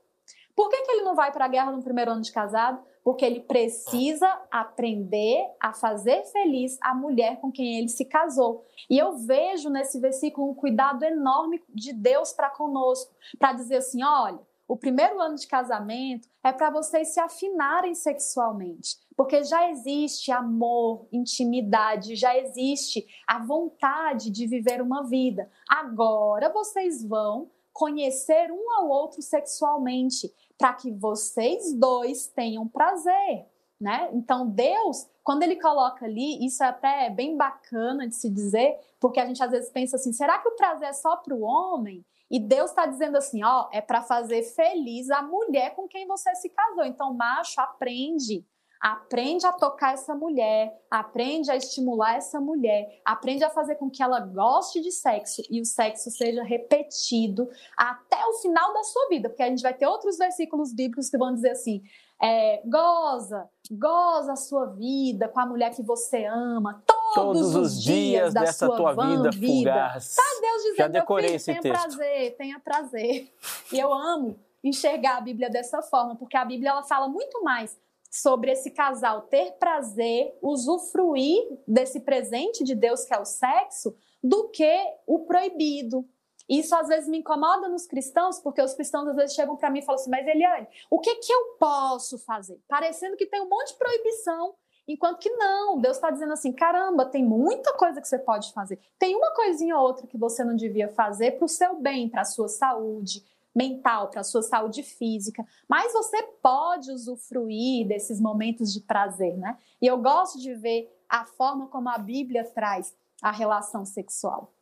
Por 0.56 0.70
que, 0.70 0.82
que 0.82 0.92
ele 0.92 1.04
não 1.04 1.14
vai 1.14 1.32
para 1.32 1.46
a 1.46 1.48
guerra 1.48 1.72
no 1.72 1.84
primeiro 1.84 2.10
ano 2.10 2.22
de 2.22 2.32
casado? 2.32 2.84
Porque 3.04 3.24
ele 3.24 3.42
precisa 3.42 4.28
aprender 4.50 5.46
a 5.60 5.72
fazer 5.72 6.24
feliz 6.26 6.80
a 6.82 6.96
mulher 6.96 7.40
com 7.40 7.52
quem 7.52 7.78
ele 7.78 7.90
se 7.90 8.04
casou. 8.04 8.66
E 8.90 8.98
eu 8.98 9.20
vejo 9.20 9.70
nesse 9.70 10.00
versículo 10.00 10.50
um 10.50 10.56
cuidado 10.56 11.04
enorme 11.04 11.64
de 11.70 11.94
Deus 11.94 12.34
para 12.34 12.50
conosco, 12.50 13.14
para 13.38 13.54
dizer 13.54 13.78
assim: 13.78 14.04
olha, 14.04 14.40
o 14.68 14.76
primeiro 14.76 15.20
ano 15.20 15.36
de 15.36 15.48
casamento 15.48 16.28
é 16.44 16.52
para 16.52 16.70
vocês 16.70 17.14
se 17.14 17.20
afinarem 17.20 17.96
sexualmente, 17.96 18.98
porque 19.16 19.44
já 19.44 19.70
existe 19.70 20.32
amor, 20.32 21.08
intimidade, 21.12 22.16
já 22.16 22.38
existe 22.38 23.08
a 23.26 23.40
vontade 23.40 24.30
de 24.30 24.46
viver 24.46 24.82
uma 24.82 25.04
vida. 25.04 25.50
Agora 25.70 26.52
vocês 26.52 27.04
vão 27.04 27.50
conhecer 27.72 28.52
um 28.52 28.72
ao 28.74 28.90
outro 28.90 29.22
sexualmente, 29.22 30.34
para 30.58 30.74
que 30.74 30.92
vocês 30.92 31.74
dois 31.74 32.28
tenham 32.28 32.68
prazer. 32.68 33.46
Né? 33.80 34.10
Então, 34.14 34.48
Deus, 34.48 35.08
quando 35.24 35.44
ele 35.44 35.56
coloca 35.58 36.04
ali, 36.04 36.44
isso 36.44 36.64
é 36.64 36.68
até 36.68 37.12
bem 37.12 37.38
bacana 37.38 38.08
de 38.08 38.16
se 38.16 38.28
dizer, 38.28 38.76
porque 39.00 39.20
a 39.20 39.26
gente 39.28 39.44
às 39.44 39.52
vezes 39.52 39.70
pensa 39.70 39.98
assim: 39.98 40.12
será 40.12 40.40
que 40.40 40.50
o 40.50 40.56
prazer 40.56 40.90
é 40.90 40.94
só 40.94 41.16
para 41.18 41.36
o 41.36 41.42
homem? 41.42 42.04
E 42.30 42.40
Deus 42.40 42.72
está 42.72 42.86
dizendo 42.86 43.18
assim: 43.18 43.44
ó, 43.44 43.68
é 43.72 43.82
para 43.82 44.02
fazer 44.02 44.44
feliz 44.44 45.10
a 45.10 45.22
mulher 45.22 45.76
com 45.76 45.88
quem 45.88 46.08
você 46.08 46.34
se 46.36 46.50
casou. 46.50 46.84
Então, 46.84 47.14
macho, 47.14 47.60
aprende. 47.60 48.46
Aprende 48.80 49.46
a 49.46 49.52
tocar 49.52 49.94
essa 49.94 50.14
mulher, 50.14 50.72
aprende 50.92 51.50
a 51.50 51.56
estimular 51.56 52.16
essa 52.16 52.40
mulher, 52.40 53.02
aprende 53.04 53.44
a 53.44 53.50
fazer 53.50 53.76
com 53.76 53.90
que 53.90 54.04
ela 54.04 54.20
goste 54.20 54.80
de 54.82 54.92
sexo 54.92 55.42
e 55.50 55.60
o 55.60 55.66
sexo 55.66 56.12
seja 56.12 56.44
repetido 56.44 57.50
até 57.76 58.24
o 58.28 58.34
final 58.34 58.74
da 58.74 58.84
sua 58.84 59.08
vida, 59.10 59.30
porque 59.30 59.42
a 59.42 59.50
gente 59.50 59.64
vai 59.64 59.74
ter 59.74 59.88
outros 59.88 60.18
versículos 60.18 60.72
bíblicos 60.74 61.10
que 61.10 61.18
vão 61.18 61.34
dizer 61.34 61.52
assim: 61.52 61.82
é, 62.22 62.62
goza, 62.68 63.50
goza 63.72 64.34
a 64.34 64.38
sua 64.38 64.68
vida 64.68 65.28
com 65.28 65.40
a 65.40 65.46
mulher 65.46 65.74
que 65.76 65.82
você 65.82 66.26
ama, 66.26 66.84
todos, 67.14 67.42
todos 67.42 67.56
os 67.56 67.84
dias, 67.84 68.32
dias 68.32 68.34
dessa 68.34 68.68
tua 68.70 68.92
vida, 68.94 69.30
vida 69.32 69.54
fugaz. 69.54 70.16
Tá 70.16 70.24
Deus 70.42 70.62
dizendo, 70.64 70.78
Já 70.78 70.88
decorei 70.88 71.26
filho, 71.28 71.36
esse 71.36 71.46
tenha 71.46 71.62
texto. 71.62 71.82
prazer, 71.82 72.36
tenha 72.38 72.60
prazer. 72.60 73.34
E 73.72 73.80
eu 73.80 73.94
amo 73.94 74.40
enxergar 74.64 75.18
a 75.18 75.22
Bíblia 75.22 75.50
dessa 75.50 75.82
forma, 75.82 76.16
porque 76.16 76.38
a 76.38 76.46
Bíblia 76.46 76.72
ela 76.72 76.84
fala 76.84 77.08
muito 77.08 77.44
mais 77.44 77.78
sobre 78.10 78.52
esse 78.52 78.72
casal 78.72 79.22
ter 79.24 79.54
prazer, 79.54 80.38
usufruir 80.42 81.60
desse 81.68 82.00
presente 82.00 82.64
de 82.64 82.74
Deus 82.74 83.04
que 83.04 83.14
é 83.14 83.20
o 83.20 83.26
sexo, 83.26 83.96
do 84.24 84.50
que 84.50 84.96
o 85.06 85.20
proibido. 85.20 86.08
Isso 86.50 86.74
às 86.76 86.88
vezes 86.88 87.10
me 87.10 87.18
incomoda 87.20 87.68
nos 87.68 87.86
cristãos, 87.86 88.40
porque 88.40 88.62
os 88.62 88.74
cristãos 88.74 89.08
às 89.10 89.16
vezes 89.16 89.36
chegam 89.36 89.58
para 89.58 89.70
mim 89.70 89.80
e 89.80 89.82
falam 89.82 90.00
assim: 90.00 90.10
Mas 90.10 90.26
Eliane, 90.26 90.68
o 90.90 91.00
que, 91.00 91.16
que 91.16 91.32
eu 91.32 91.58
posso 91.60 92.18
fazer? 92.20 92.60
Parecendo 92.68 93.18
que 93.18 93.26
tem 93.26 93.42
um 93.42 93.50
monte 93.50 93.74
de 93.74 93.78
proibição. 93.78 94.56
Enquanto 94.88 95.20
que 95.20 95.30
não, 95.32 95.80
Deus 95.80 95.98
está 95.98 96.10
dizendo 96.10 96.34
assim: 96.34 96.52
caramba, 96.52 97.06
tem 97.06 97.24
muita 97.24 97.74
coisa 97.74 98.00
que 98.00 98.08
você 98.08 98.18
pode 98.18 98.54
fazer. 98.54 98.80
Tem 98.98 99.16
uma 99.16 99.32
coisinha 99.34 99.78
ou 99.78 99.84
outra 99.84 100.08
que 100.08 100.18
você 100.18 100.44
não 100.44 100.56
devia 100.56 100.88
fazer 100.90 101.32
para 101.32 101.46
o 101.46 101.50
seu 101.50 101.80
bem, 101.80 102.08
para 102.10 102.22
a 102.22 102.26
sua 102.26 102.48
saúde, 102.48 103.24
mental, 103.58 104.10
para 104.10 104.22
a 104.22 104.24
sua 104.24 104.44
saúde 104.44 104.84
física, 104.84 105.44
mas 105.68 105.92
você 105.92 106.22
pode 106.42 106.92
usufruir 106.92 107.88
desses 107.88 108.22
momentos 108.22 108.72
de 108.72 108.82
prazer, 108.82 109.36
né? 109.36 109.58
E 109.82 109.88
eu 109.88 109.98
gosto 109.98 110.40
de 110.40 110.54
ver 110.54 110.96
a 111.10 111.26
forma 111.26 111.68
como 111.68 111.90
a 111.90 111.98
Bíblia 111.98 112.44
traz 112.44 112.96
a 113.22 113.32
relação 113.32 113.84
sexual. 113.84 114.54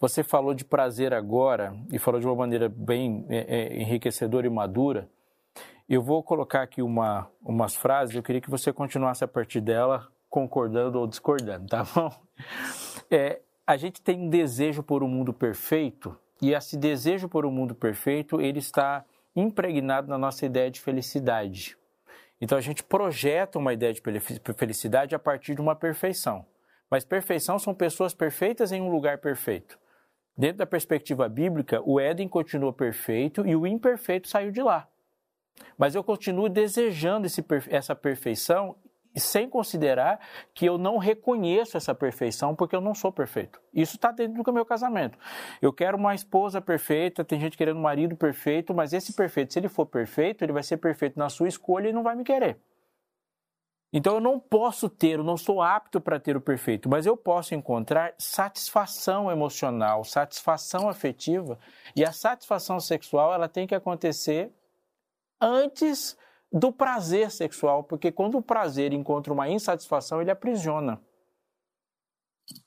Você 0.00 0.24
falou 0.24 0.54
de 0.54 0.64
prazer 0.64 1.12
agora 1.12 1.76
e 1.92 1.98
falou 1.98 2.20
de 2.20 2.26
uma 2.26 2.34
maneira 2.34 2.68
bem 2.68 3.26
é, 3.28 3.38
é, 3.38 3.80
enriquecedora 3.80 4.46
e 4.46 4.50
madura. 4.50 5.08
Eu 5.88 6.02
vou 6.02 6.22
colocar 6.22 6.62
aqui 6.62 6.82
uma, 6.82 7.28
umas 7.42 7.74
frases, 7.74 8.14
eu 8.14 8.22
queria 8.22 8.40
que 8.40 8.50
você 8.50 8.72
continuasse 8.72 9.24
a 9.24 9.28
partir 9.28 9.60
dela, 9.60 10.08
concordando 10.28 10.98
ou 10.98 11.06
discordando, 11.06 11.66
tá 11.66 11.84
bom? 11.94 12.10
É, 13.10 13.40
a 13.66 13.76
gente 13.76 14.00
tem 14.00 14.18
um 14.18 14.28
desejo 14.28 14.82
por 14.82 15.02
um 15.02 15.08
mundo 15.08 15.32
perfeito 15.32 16.16
e 16.40 16.52
esse 16.54 16.76
desejo 16.76 17.28
por 17.28 17.46
um 17.46 17.50
mundo 17.50 17.74
perfeito, 17.74 18.40
ele 18.40 18.58
está 18.58 19.04
impregnado 19.34 20.08
na 20.08 20.18
nossa 20.18 20.44
ideia 20.44 20.70
de 20.70 20.80
felicidade. 20.80 21.76
Então 22.40 22.58
a 22.58 22.60
gente 22.60 22.82
projeta 22.82 23.58
uma 23.58 23.72
ideia 23.72 23.92
de 23.92 24.02
felicidade 24.56 25.14
a 25.14 25.18
partir 25.18 25.54
de 25.54 25.60
uma 25.60 25.76
perfeição. 25.76 26.44
Mas 26.90 27.04
perfeição 27.04 27.58
são 27.58 27.72
pessoas 27.72 28.12
perfeitas 28.12 28.72
em 28.72 28.82
um 28.82 28.90
lugar 28.90 29.18
perfeito. 29.18 29.78
Dentro 30.36 30.58
da 30.58 30.66
perspectiva 30.66 31.28
bíblica, 31.28 31.80
o 31.84 32.00
Éden 32.00 32.28
continua 32.28 32.72
perfeito 32.72 33.46
e 33.46 33.54
o 33.54 33.66
imperfeito 33.66 34.28
saiu 34.28 34.50
de 34.50 34.62
lá. 34.62 34.88
Mas 35.76 35.94
eu 35.94 36.04
continuo 36.04 36.48
desejando 36.48 37.26
esse, 37.26 37.44
essa 37.68 37.94
perfeição 37.94 38.76
sem 39.14 39.48
considerar 39.48 40.20
que 40.54 40.64
eu 40.64 40.78
não 40.78 40.96
reconheço 40.96 41.76
essa 41.76 41.94
perfeição 41.94 42.54
porque 42.54 42.74
eu 42.74 42.80
não 42.80 42.94
sou 42.94 43.12
perfeito. 43.12 43.60
Isso 43.72 43.96
está 43.96 44.10
dentro 44.10 44.42
do 44.42 44.52
meu 44.52 44.64
casamento. 44.64 45.18
Eu 45.60 45.72
quero 45.72 45.96
uma 45.96 46.14
esposa 46.14 46.60
perfeita, 46.60 47.24
tem 47.24 47.38
gente 47.38 47.56
querendo 47.56 47.78
um 47.78 47.82
marido 47.82 48.16
perfeito, 48.16 48.74
mas 48.74 48.92
esse 48.92 49.12
perfeito, 49.12 49.52
se 49.52 49.58
ele 49.58 49.68
for 49.68 49.86
perfeito, 49.86 50.42
ele 50.42 50.52
vai 50.52 50.62
ser 50.62 50.78
perfeito 50.78 51.18
na 51.18 51.28
sua 51.28 51.48
escolha 51.48 51.88
e 51.88 51.92
não 51.92 52.02
vai 52.02 52.16
me 52.16 52.24
querer. 52.24 52.58
Então 53.94 54.14
eu 54.14 54.20
não 54.20 54.40
posso 54.40 54.88
ter, 54.88 55.18
eu 55.18 55.24
não 55.24 55.36
sou 55.36 55.60
apto 55.60 56.00
para 56.00 56.18
ter 56.18 56.34
o 56.34 56.40
perfeito, 56.40 56.88
mas 56.88 57.04
eu 57.04 57.14
posso 57.14 57.54
encontrar 57.54 58.14
satisfação 58.16 59.30
emocional, 59.30 60.02
satisfação 60.02 60.88
afetiva, 60.88 61.58
e 61.94 62.02
a 62.02 62.10
satisfação 62.10 62.80
sexual 62.80 63.34
ela 63.34 63.50
tem 63.50 63.66
que 63.66 63.74
acontecer 63.74 64.50
antes 65.42 66.16
do 66.52 66.70
prazer 66.70 67.30
sexual, 67.30 67.82
porque 67.82 68.12
quando 68.12 68.38
o 68.38 68.42
prazer 68.42 68.92
encontra 68.92 69.32
uma 69.32 69.48
insatisfação, 69.48 70.20
ele 70.20 70.30
aprisiona. 70.30 71.00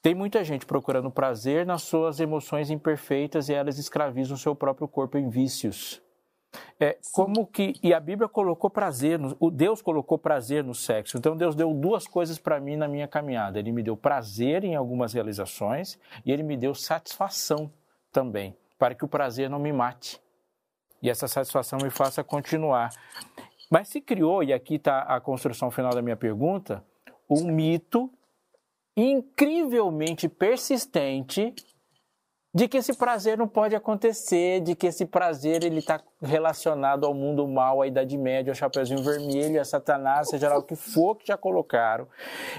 Tem 0.01 0.15
muita 0.15 0.43
gente 0.43 0.65
procurando 0.65 1.11
prazer 1.11 1.65
nas 1.65 1.83
suas 1.83 2.19
emoções 2.19 2.71
imperfeitas 2.71 3.47
e 3.47 3.53
elas 3.53 3.77
escravizam 3.77 4.35
o 4.35 4.39
seu 4.39 4.55
próprio 4.55 4.88
corpo 4.88 5.17
em 5.17 5.29
vícios. 5.29 6.01
É, 6.79 6.97
como 7.11 7.45
que 7.45 7.73
e 7.83 7.93
a 7.93 7.99
Bíblia 7.99 8.29
colocou 8.29 8.69
prazer, 8.69 9.19
no, 9.19 9.35
o 9.39 9.51
Deus 9.51 9.81
colocou 9.81 10.17
prazer 10.17 10.63
no 10.63 10.73
sexo. 10.73 11.17
Então 11.17 11.35
Deus 11.35 11.53
deu 11.53 11.73
duas 11.73 12.07
coisas 12.07 12.39
para 12.39 12.59
mim 12.59 12.75
na 12.75 12.88
minha 12.88 13.07
caminhada. 13.07 13.59
Ele 13.59 13.71
me 13.71 13.83
deu 13.83 13.95
prazer 13.95 14.63
em 14.63 14.73
algumas 14.73 15.13
realizações 15.13 15.99
e 16.25 16.31
ele 16.31 16.43
me 16.43 16.55
deu 16.57 16.73
satisfação 16.73 17.71
também, 18.11 18.55
para 18.79 18.95
que 18.95 19.03
o 19.03 19.07
prazer 19.07 19.49
não 19.49 19.59
me 19.59 19.73
mate 19.73 20.24
e 21.05 21.09
essa 21.09 21.27
satisfação 21.27 21.77
me 21.81 21.91
faça 21.91 22.23
continuar. 22.23 22.89
Mas 23.69 23.89
se 23.89 24.01
criou, 24.01 24.43
e 24.43 24.51
aqui 24.51 24.75
está 24.75 25.01
a 25.01 25.21
construção 25.21 25.69
final 25.69 25.93
da 25.93 26.01
minha 26.01 26.15
pergunta, 26.15 26.83
um 27.29 27.43
mito 27.45 28.11
incrivelmente 28.97 30.27
persistente 30.27 31.53
de 32.51 32.67
que 32.67 32.77
esse 32.77 32.93
prazer 32.97 33.37
não 33.37 33.47
pode 33.47 33.75
acontecer, 33.75 34.61
de 34.61 34.73
que 34.73 34.87
esse 34.87 35.05
prazer 35.05 35.63
ele 35.63 35.79
está 35.79 36.01
relacionado 36.21 37.05
ao 37.05 37.13
mundo 37.13 37.45
mal, 37.47 37.81
à 37.81 37.87
Idade 37.87 38.17
Média, 38.17 38.49
ao 38.49 38.55
Chapeuzinho 38.55 39.03
Vermelho, 39.03 39.61
a 39.61 39.65
Satanás, 39.65 40.29
seja 40.29 40.49
lá 40.49 40.57
o 40.57 40.63
que 40.63 40.75
for 40.75 41.15
que 41.15 41.27
já 41.27 41.37
colocaram. 41.37 42.07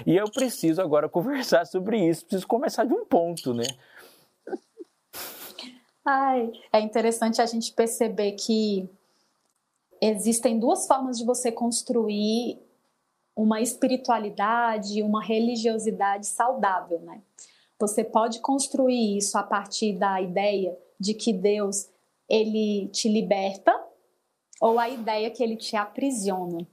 E 0.05 0.15
eu 0.15 0.31
preciso 0.31 0.81
agora 0.81 1.09
conversar 1.09 1.65
sobre 1.65 1.97
isso, 1.97 2.25
preciso 2.25 2.47
começar 2.47 2.85
de 2.85 2.93
um 2.93 3.03
ponto, 3.03 3.53
né? 3.53 3.65
Ai, 6.09 6.53
é 6.71 6.79
interessante 6.79 7.41
a 7.41 7.45
gente 7.45 7.73
perceber 7.73 8.31
que 8.31 8.89
existem 10.01 10.57
duas 10.57 10.87
formas 10.87 11.17
de 11.17 11.25
você 11.25 11.51
construir 11.51 12.57
uma 13.35 13.59
espiritualidade, 13.59 15.03
uma 15.03 15.21
religiosidade 15.21 16.27
saudável, 16.27 17.01
né? 17.01 17.21
Você 17.77 18.05
pode 18.05 18.39
construir 18.39 19.17
isso 19.17 19.37
a 19.37 19.43
partir 19.43 19.97
da 19.97 20.21
ideia 20.21 20.77
de 20.97 21.13
que 21.13 21.33
Deus 21.33 21.89
ele 22.29 22.87
te 22.87 23.09
liberta 23.09 23.77
ou 24.61 24.79
a 24.79 24.87
ideia 24.87 25.29
que 25.29 25.43
ele 25.43 25.57
te 25.57 25.75
aprisiona. 25.75 26.65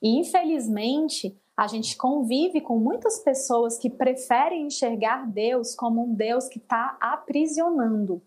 E 0.00 0.18
infelizmente, 0.18 1.36
a 1.54 1.66
gente 1.66 1.94
convive 1.94 2.62
com 2.62 2.78
muitas 2.78 3.18
pessoas 3.18 3.76
que 3.76 3.90
preferem 3.90 4.64
enxergar 4.64 5.30
Deus 5.30 5.74
como 5.74 6.02
um 6.04 6.14
Deus 6.14 6.48
que 6.48 6.58
está 6.58 6.96
aprisionando. 6.98 8.22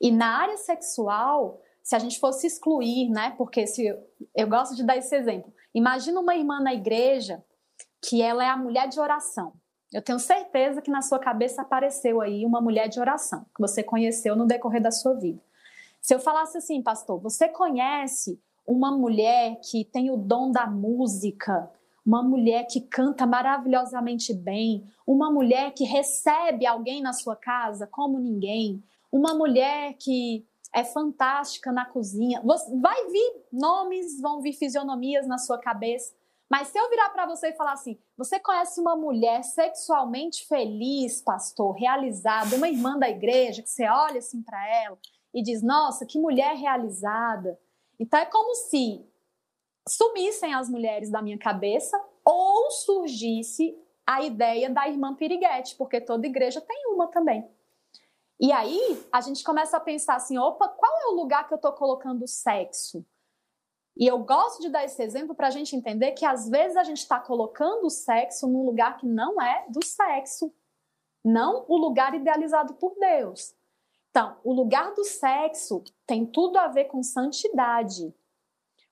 E 0.00 0.10
na 0.10 0.38
área 0.38 0.56
sexual, 0.56 1.60
se 1.82 1.94
a 1.94 1.98
gente 1.98 2.18
fosse 2.18 2.46
excluir, 2.46 3.08
né? 3.10 3.34
Porque 3.36 3.66
se 3.66 3.86
eu 4.34 4.48
gosto 4.48 4.74
de 4.74 4.84
dar 4.84 4.96
esse 4.96 5.14
exemplo. 5.14 5.52
Imagina 5.74 6.20
uma 6.20 6.34
irmã 6.34 6.60
na 6.60 6.74
igreja 6.74 7.44
que 8.02 8.22
ela 8.22 8.44
é 8.44 8.48
a 8.48 8.56
mulher 8.56 8.88
de 8.88 8.98
oração. 8.98 9.52
Eu 9.92 10.00
tenho 10.00 10.18
certeza 10.18 10.80
que 10.80 10.90
na 10.90 11.02
sua 11.02 11.18
cabeça 11.18 11.62
apareceu 11.62 12.20
aí 12.20 12.46
uma 12.46 12.60
mulher 12.60 12.88
de 12.88 13.00
oração, 13.00 13.44
que 13.54 13.60
você 13.60 13.82
conheceu 13.82 14.36
no 14.36 14.46
decorrer 14.46 14.80
da 14.80 14.90
sua 14.90 15.14
vida. 15.14 15.40
Se 16.00 16.14
eu 16.14 16.20
falasse 16.20 16.56
assim, 16.56 16.80
pastor, 16.80 17.20
você 17.20 17.48
conhece 17.48 18.40
uma 18.66 18.96
mulher 18.96 19.58
que 19.68 19.84
tem 19.84 20.10
o 20.10 20.16
dom 20.16 20.52
da 20.52 20.66
música, 20.66 21.70
uma 22.06 22.22
mulher 22.22 22.64
que 22.64 22.80
canta 22.80 23.26
maravilhosamente 23.26 24.32
bem, 24.32 24.84
uma 25.06 25.30
mulher 25.30 25.72
que 25.74 25.84
recebe 25.84 26.66
alguém 26.66 27.02
na 27.02 27.12
sua 27.12 27.36
casa 27.36 27.86
como 27.86 28.18
ninguém, 28.18 28.82
uma 29.12 29.34
mulher 29.34 29.94
que 29.98 30.46
é 30.74 30.84
fantástica 30.84 31.72
na 31.72 31.84
cozinha. 31.84 32.42
Vai 32.80 33.06
vir 33.08 33.44
nomes, 33.52 34.20
vão 34.20 34.40
vir 34.40 34.52
fisionomias 34.52 35.26
na 35.26 35.38
sua 35.38 35.58
cabeça. 35.58 36.14
Mas 36.48 36.68
se 36.68 36.78
eu 36.78 36.88
virar 36.90 37.10
para 37.10 37.26
você 37.26 37.48
e 37.48 37.56
falar 37.56 37.72
assim: 37.72 37.98
você 38.16 38.40
conhece 38.40 38.80
uma 38.80 38.96
mulher 38.96 39.42
sexualmente 39.42 40.46
feliz, 40.46 41.22
pastor, 41.22 41.72
realizada, 41.76 42.56
uma 42.56 42.68
irmã 42.68 42.98
da 42.98 43.08
igreja, 43.08 43.62
que 43.62 43.70
você 43.70 43.88
olha 43.88 44.18
assim 44.18 44.42
para 44.42 44.68
ela 44.84 44.98
e 45.32 45.42
diz: 45.42 45.62
nossa, 45.62 46.04
que 46.04 46.18
mulher 46.18 46.56
realizada. 46.56 47.58
Então 47.98 48.18
é 48.18 48.26
como 48.26 48.54
se 48.54 49.04
sumissem 49.88 50.54
as 50.54 50.68
mulheres 50.68 51.10
da 51.10 51.22
minha 51.22 51.38
cabeça 51.38 52.00
ou 52.24 52.70
surgisse 52.70 53.76
a 54.06 54.22
ideia 54.22 54.68
da 54.68 54.88
irmã 54.88 55.14
piriguete, 55.14 55.76
porque 55.76 56.00
toda 56.00 56.26
igreja 56.26 56.60
tem 56.60 56.86
uma 56.92 57.06
também. 57.06 57.48
E 58.40 58.50
aí 58.52 59.06
a 59.12 59.20
gente 59.20 59.44
começa 59.44 59.76
a 59.76 59.80
pensar 59.80 60.16
assim: 60.16 60.38
opa, 60.38 60.66
qual 60.66 60.92
é 61.02 61.06
o 61.08 61.16
lugar 61.16 61.46
que 61.46 61.52
eu 61.52 61.56
estou 61.56 61.72
colocando 61.74 62.22
o 62.22 62.28
sexo? 62.28 63.04
E 63.96 64.06
eu 64.06 64.18
gosto 64.20 64.62
de 64.62 64.70
dar 64.70 64.82
esse 64.82 65.02
exemplo 65.02 65.34
para 65.34 65.48
a 65.48 65.50
gente 65.50 65.76
entender 65.76 66.12
que 66.12 66.24
às 66.24 66.48
vezes 66.48 66.76
a 66.76 66.82
gente 66.82 66.98
está 66.98 67.20
colocando 67.20 67.84
o 67.84 67.90
sexo 67.90 68.48
num 68.48 68.64
lugar 68.64 68.96
que 68.96 69.06
não 69.06 69.40
é 69.42 69.66
do 69.68 69.84
sexo, 69.84 70.50
não 71.22 71.66
o 71.68 71.76
lugar 71.76 72.14
idealizado 72.14 72.74
por 72.74 72.96
Deus. 72.98 73.54
Então, 74.10 74.38
o 74.42 74.54
lugar 74.54 74.94
do 74.94 75.04
sexo 75.04 75.84
tem 76.06 76.24
tudo 76.24 76.56
a 76.56 76.66
ver 76.66 76.86
com 76.86 77.02
santidade. 77.02 78.12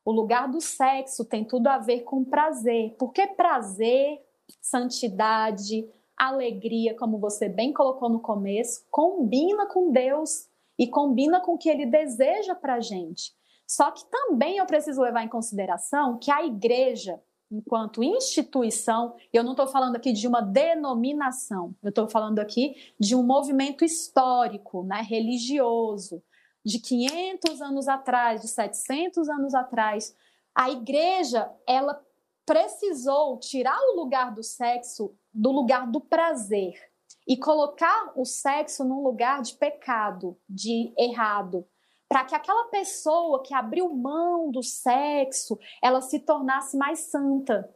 O 0.05 0.13
lugar 0.13 0.49
do 0.49 0.61
sexo 0.61 1.25
tem 1.25 1.45
tudo 1.45 1.69
a 1.69 1.79
ver 1.79 2.03
com 2.03 2.25
prazer. 2.25 2.95
Porque 2.99 3.27
prazer, 3.27 4.23
santidade, 4.61 5.91
alegria, 6.19 6.97
como 6.97 7.19
você 7.19 7.49
bem 7.49 7.73
colocou 7.73 8.09
no 8.09 8.21
começo, 8.21 8.85
combina 8.91 9.67
com 9.67 9.93
Deus 9.93 10.49
e 10.79 10.87
combina 10.87 11.41
com 11.41 11.55
o 11.55 11.59
que 11.59 11.69
ele 11.69 11.87
deseja 11.87 12.55
para 12.55 12.81
gente. 12.81 13.33
Só 13.67 13.91
que 13.91 14.05
também 14.11 14.57
eu 14.57 14.67
preciso 14.67 15.03
levar 15.03 15.23
em 15.23 15.29
consideração 15.29 16.19
que 16.19 16.31
a 16.31 16.45
igreja, 16.45 17.21
enquanto 17.51 18.03
instituição, 18.03 19.15
eu 19.33 19.45
não 19.45 19.53
estou 19.53 19.67
falando 19.67 19.97
aqui 19.97 20.13
de 20.13 20.27
uma 20.27 20.41
denominação, 20.41 21.75
eu 21.83 21.91
estou 21.91 22.09
falando 22.09 22.39
aqui 22.39 22.75
de 22.99 23.15
um 23.15 23.23
movimento 23.23 23.85
histórico, 23.85 24.83
né, 24.85 25.03
religioso, 25.03 26.23
de 26.65 26.79
500 26.79 27.61
anos 27.61 27.89
atrás, 27.89 28.41
de 28.41 28.49
700 28.49 29.29
anos 29.29 29.55
atrás. 29.55 30.17
A 30.55 30.71
igreja, 30.71 31.51
ela 31.67 32.03
precisou 32.49 33.39
tirar 33.39 33.79
o 33.79 33.97
lugar 33.97 34.35
do 34.35 34.43
sexo 34.43 35.15
do 35.31 35.53
lugar 35.53 35.87
do 35.87 36.01
prazer 36.01 36.81
e 37.27 37.37
colocar 37.37 38.11
o 38.17 38.25
sexo 38.25 38.83
num 38.85 39.03
lugar 39.03 39.43
de 39.43 39.53
pecado, 39.53 40.35
de 40.49 40.91
errado, 40.97 41.69
para 42.09 42.25
que 42.25 42.35
aquela 42.35 42.65
pessoa 42.69 43.43
que 43.43 43.53
abriu 43.53 43.95
mão 43.95 44.51
do 44.51 44.63
sexo, 44.63 45.59
ela 45.83 46.01
se 46.01 46.21
tornasse 46.21 46.75
mais 46.75 47.01
santa, 47.01 47.69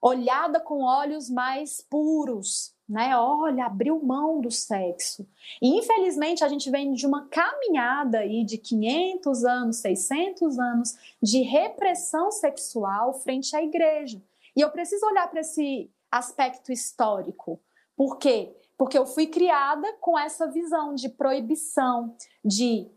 olhada 0.00 0.58
com 0.58 0.82
olhos 0.82 1.28
mais 1.28 1.82
puros, 1.82 2.74
né? 2.90 3.16
Olha, 3.16 3.66
abriu 3.66 4.02
mão 4.02 4.40
do 4.40 4.50
sexo. 4.50 5.24
E 5.62 5.78
infelizmente 5.78 6.42
a 6.42 6.48
gente 6.48 6.68
vem 6.68 6.92
de 6.92 7.06
uma 7.06 7.28
caminhada 7.28 8.18
aí 8.18 8.44
de 8.44 8.58
500 8.58 9.44
anos, 9.44 9.76
600 9.76 10.58
anos 10.58 10.98
de 11.22 11.42
repressão 11.42 12.32
sexual 12.32 13.14
frente 13.14 13.54
à 13.54 13.62
igreja. 13.62 14.20
E 14.56 14.60
eu 14.60 14.70
preciso 14.70 15.06
olhar 15.06 15.30
para 15.30 15.40
esse 15.40 15.88
aspecto 16.10 16.72
histórico. 16.72 17.60
Por 17.96 18.18
quê? 18.18 18.52
Porque 18.76 18.98
eu 18.98 19.06
fui 19.06 19.28
criada 19.28 19.86
com 20.00 20.18
essa 20.18 20.48
visão 20.48 20.92
de 20.92 21.08
proibição, 21.08 22.16
de 22.44 22.90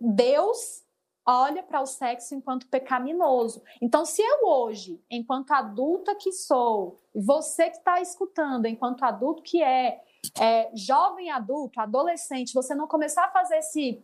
Deus 0.00 0.85
olha 1.26 1.62
para 1.62 1.80
o 1.80 1.86
sexo 1.86 2.34
enquanto 2.34 2.68
pecaminoso. 2.68 3.62
Então, 3.82 4.04
se 4.04 4.22
eu 4.22 4.46
hoje, 4.46 5.02
enquanto 5.10 5.50
adulta 5.50 6.14
que 6.14 6.32
sou, 6.32 7.00
você 7.14 7.68
que 7.70 7.78
está 7.78 8.00
escutando, 8.00 8.66
enquanto 8.66 9.02
adulto 9.02 9.42
que 9.42 9.62
é, 9.62 10.02
é, 10.40 10.70
jovem 10.74 11.30
adulto, 11.30 11.80
adolescente, 11.80 12.54
você 12.54 12.74
não 12.74 12.86
começar 12.86 13.24
a 13.24 13.30
fazer 13.30 13.56
esse, 13.56 14.02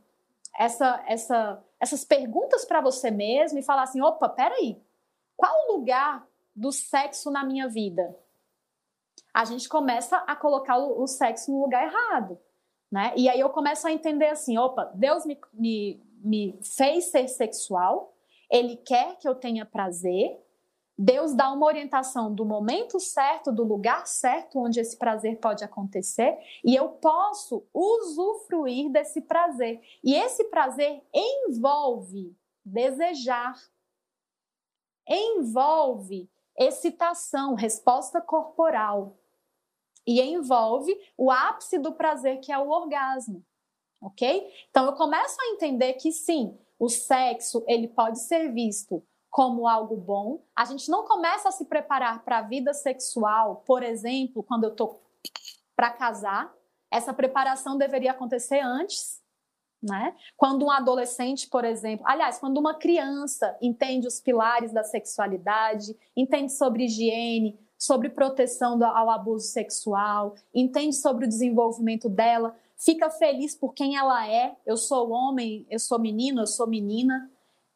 essa, 0.58 1.02
essa, 1.06 1.64
essas 1.78 2.04
perguntas 2.04 2.64
para 2.64 2.80
você 2.80 3.10
mesmo 3.10 3.58
e 3.58 3.62
falar 3.62 3.84
assim: 3.84 4.02
opa, 4.02 4.28
peraí, 4.28 4.82
qual 5.36 5.52
o 5.68 5.76
lugar 5.76 6.26
do 6.54 6.72
sexo 6.72 7.30
na 7.30 7.44
minha 7.44 7.68
vida? 7.68 8.16
a 9.32 9.44
gente 9.44 9.68
começa 9.68 10.18
a 10.18 10.36
colocar 10.36 10.76
o, 10.78 11.02
o 11.02 11.06
sexo 11.06 11.50
no 11.50 11.62
lugar 11.62 11.84
errado. 11.84 12.38
Né? 12.90 13.12
E 13.16 13.28
aí 13.28 13.40
eu 13.40 13.48
começo 13.48 13.86
a 13.86 13.92
entender 13.92 14.28
assim: 14.28 14.58
opa, 14.58 14.90
Deus 14.94 15.24
me, 15.24 15.38
me, 15.52 16.02
me 16.22 16.58
fez 16.62 17.06
ser 17.06 17.28
sexual, 17.28 18.14
Ele 18.50 18.76
quer 18.76 19.18
que 19.18 19.28
eu 19.28 19.34
tenha 19.34 19.66
prazer, 19.66 20.40
Deus 20.96 21.34
dá 21.34 21.50
uma 21.50 21.66
orientação 21.66 22.32
do 22.32 22.44
momento 22.44 23.00
certo, 23.00 23.50
do 23.50 23.64
lugar 23.64 24.06
certo 24.06 24.58
onde 24.58 24.78
esse 24.78 24.96
prazer 24.96 25.38
pode 25.38 25.64
acontecer, 25.64 26.38
e 26.64 26.76
eu 26.76 26.90
posso 26.90 27.66
usufruir 27.72 28.90
desse 28.90 29.22
prazer. 29.22 29.80
E 30.04 30.14
esse 30.14 30.44
prazer 30.44 31.02
envolve 31.12 32.36
desejar, 32.64 33.54
envolve 35.08 36.30
excitação, 36.56 37.54
resposta 37.54 38.20
corporal 38.20 39.16
e 40.06 40.20
envolve 40.20 40.94
o 41.16 41.30
ápice 41.30 41.78
do 41.78 41.92
prazer 41.92 42.38
que 42.40 42.52
é 42.52 42.58
o 42.58 42.68
orgasmo, 42.68 43.44
ok? 44.02 44.50
Então 44.68 44.84
eu 44.86 44.92
começo 44.92 45.36
a 45.40 45.54
entender 45.54 45.94
que 45.94 46.10
sim, 46.10 46.58
o 46.78 46.88
sexo 46.88 47.64
ele 47.68 47.86
pode 47.88 48.18
ser 48.20 48.52
visto 48.52 49.02
como 49.30 49.66
algo 49.66 49.96
bom. 49.96 50.44
A 50.54 50.64
gente 50.64 50.90
não 50.90 51.04
começa 51.04 51.48
a 51.48 51.52
se 51.52 51.64
preparar 51.64 52.22
para 52.24 52.38
a 52.38 52.42
vida 52.42 52.74
sexual, 52.74 53.62
por 53.64 53.82
exemplo, 53.82 54.42
quando 54.42 54.64
eu 54.64 54.74
tô 54.74 55.00
para 55.74 55.90
casar. 55.90 56.52
Essa 56.90 57.14
preparação 57.14 57.78
deveria 57.78 58.10
acontecer 58.10 58.60
antes, 58.60 59.22
né? 59.82 60.14
Quando 60.36 60.66
um 60.66 60.70
adolescente, 60.70 61.48
por 61.48 61.64
exemplo, 61.64 62.06
aliás, 62.06 62.38
quando 62.38 62.58
uma 62.58 62.74
criança 62.74 63.56
entende 63.62 64.06
os 64.06 64.20
pilares 64.20 64.72
da 64.72 64.84
sexualidade, 64.84 65.96
entende 66.14 66.52
sobre 66.52 66.84
higiene, 66.84 67.58
sobre 67.78 68.10
proteção 68.10 68.78
ao 68.84 69.10
abuso 69.10 69.46
sexual, 69.46 70.34
entende 70.54 70.94
sobre 70.94 71.24
o 71.24 71.28
desenvolvimento 71.28 72.08
dela, 72.08 72.54
fica 72.84 73.10
feliz 73.10 73.54
por 73.54 73.74
quem 73.74 73.96
ela 73.96 74.28
é. 74.28 74.56
Eu 74.66 74.76
sou 74.76 75.10
homem, 75.10 75.66
eu 75.70 75.78
sou 75.78 75.98
menino, 75.98 76.42
eu 76.42 76.46
sou 76.46 76.66
menina. 76.66 77.30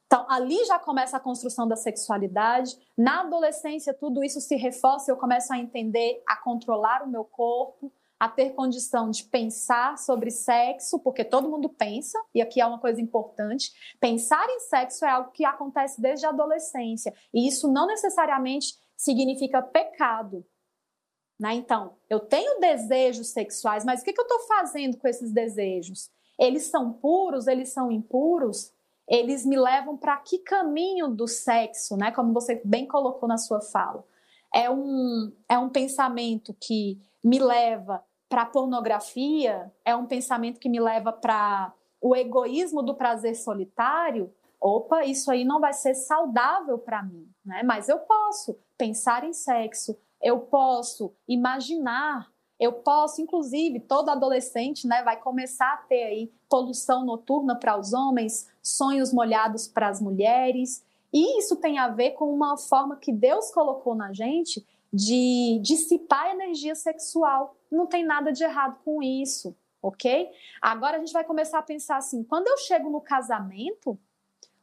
Então, 0.07 0.25
ali 0.29 0.65
já 0.65 0.79
começa 0.79 1.17
a 1.17 1.21
construção 1.21 1.67
da 1.67 1.77
sexualidade. 1.77 2.77
Na 2.97 3.23
adolescência, 3.23 3.95
tudo 3.95 4.23
isso 4.23 4.41
se 4.41 4.57
reforça, 4.57 5.11
eu 5.11 5.17
começo 5.17 5.53
a 5.53 5.59
entender, 5.59 6.23
a 6.27 6.37
controlar 6.37 7.03
o 7.03 7.09
meu 7.09 7.25
corpo, 7.25 7.93
a 8.19 8.29
ter 8.29 8.51
condição 8.51 9.11
de 9.11 9.25
pensar 9.25 9.99
sobre 9.99 10.31
sexo, 10.31 10.99
porque 11.01 11.25
todo 11.25 11.51
mundo 11.51 11.69
pensa, 11.69 12.19
e 12.35 12.41
aqui 12.41 12.61
é 12.61 12.67
uma 12.67 12.79
coisa 12.79 13.01
importante: 13.01 13.73
pensar 14.01 14.49
em 14.49 14.61
sexo 14.61 15.05
é 15.05 15.11
algo 15.11 15.33
que 15.33 15.45
acontece 15.45 16.01
desde 16.01 16.25
a 16.25 16.31
adolescência, 16.31 17.13
e 17.35 17.47
isso 17.47 17.71
não 17.71 17.87
necessariamente 17.87 18.75
significa 18.97 19.61
pecado. 19.61 20.47
Né? 21.39 21.55
Então, 21.55 21.95
eu 22.09 22.21
tenho 22.21 22.61
desejos 22.61 23.29
sexuais, 23.29 23.85
mas 23.85 24.01
o 24.01 24.05
que, 24.05 24.13
que 24.13 24.21
eu 24.21 24.27
estou 24.27 24.41
fazendo 24.41 24.97
com 24.97 25.07
esses 25.07 25.33
desejos? 25.33 26.11
Eles 26.39 26.65
são 26.65 26.93
puros, 26.93 27.47
eles 27.47 27.71
são 27.71 27.91
impuros? 27.91 28.73
Eles 29.09 29.45
me 29.45 29.57
levam 29.57 29.97
para 29.97 30.17
que 30.17 30.39
caminho 30.39 31.09
do 31.09 31.29
sexo, 31.29 31.97
né? 31.97 32.11
Como 32.11 32.33
você 32.33 32.61
bem 32.65 32.87
colocou 32.87 33.29
na 33.29 33.39
sua 33.39 33.61
fala. 33.61 34.05
É 34.55 34.71
um, 34.71 35.33
é 35.49 35.59
um 35.59 35.69
pensamento 35.69 36.55
que 36.55 36.99
me 37.23 37.39
leva 37.39 38.03
para 38.29 38.43
a 38.43 38.47
pornografia? 38.47 39.73
É 39.85 39.95
um 39.95 40.07
pensamento 40.07 40.59
que 40.59 40.69
me 40.69 40.81
leva 40.81 41.13
para 41.13 41.73
o 42.01 42.17
egoísmo 42.17 42.83
do 42.83 42.95
prazer 42.95 43.37
solitário? 43.37 44.33
Opa, 44.61 45.05
isso 45.05 45.31
aí 45.31 45.45
não 45.45 45.61
vai 45.61 45.73
ser 45.73 45.95
saudável 45.95 46.79
para 46.79 47.03
mim, 47.03 47.29
né? 47.45 47.63
Mas 47.63 47.89
eu 47.89 47.99
posso 48.01 48.59
pensar 48.77 49.23
em 49.23 49.33
sexo, 49.33 49.97
eu 50.23 50.41
posso 50.41 51.13
imaginar, 51.29 52.31
eu 52.59 52.73
posso, 52.73 53.21
inclusive, 53.21 53.81
todo 53.81 54.09
adolescente 54.09 54.87
né, 54.87 55.03
vai 55.03 55.19
começar 55.19 55.73
a 55.75 55.77
ter 55.79 56.05
aí 56.05 56.33
poluição 56.49 57.05
noturna 57.05 57.55
para 57.55 57.79
os 57.79 57.93
homens, 57.93 58.51
sonhos 58.63 59.13
molhados 59.13 59.69
para 59.69 59.89
as 59.89 60.01
mulheres. 60.01 60.85
E 61.13 61.39
isso 61.39 61.57
tem 61.57 61.79
a 61.79 61.89
ver 61.89 62.13
com 62.13 62.33
uma 62.33 62.57
forma 62.57 62.97
que 62.97 63.13
Deus 63.13 63.51
colocou 63.51 63.95
na 63.95 64.13
gente 64.13 64.67
de 64.93 65.61
dissipar 65.63 66.31
energia 66.31 66.75
sexual. 66.75 67.57
Não 67.71 67.87
tem 67.87 68.05
nada 68.05 68.33
de 68.33 68.43
errado 68.43 68.79
com 68.85 69.03
isso, 69.03 69.55
ok? 69.83 70.31
Agora 70.61 70.97
a 70.97 71.01
gente 71.01 71.13
vai 71.13 71.25
começar 71.25 71.59
a 71.59 71.63
pensar 71.63 71.99
assim: 71.99 72.23
quando 72.25 72.49
eu 72.49 72.57
chego 72.59 72.89
no 72.89 73.01
casamento, 73.01 73.99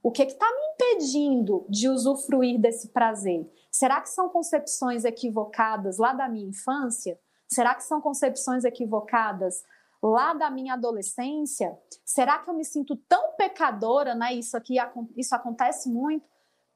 o 0.02 0.12
que 0.12 0.24
está 0.24 0.46
me 0.46 0.74
impedindo 0.74 1.66
de 1.70 1.88
usufruir 1.88 2.60
desse 2.60 2.90
prazer? 2.90 3.48
Será 3.74 4.00
que 4.00 4.10
são 4.10 4.30
concepções 4.30 5.04
equivocadas 5.04 5.98
lá 5.98 6.14
da 6.14 6.30
minha 6.30 6.48
infância? 6.48 7.20
Será 7.48 7.74
que 7.74 7.84
são 7.84 8.00
concepções 8.00 8.64
equivocadas 8.64 9.64
lá 10.00 10.32
da 10.36 10.52
minha 10.52 10.76
adolescência? 10.76 11.76
Será 12.06 12.38
que 12.38 12.48
eu 12.48 12.54
me 12.54 12.64
sinto 12.64 12.96
tão 12.96 13.32
pecadora, 13.32 14.14
né? 14.14 14.32
Isso 14.32 14.56
aqui 14.56 14.76
isso 15.18 15.34
acontece 15.34 15.90
muito. 15.90 16.24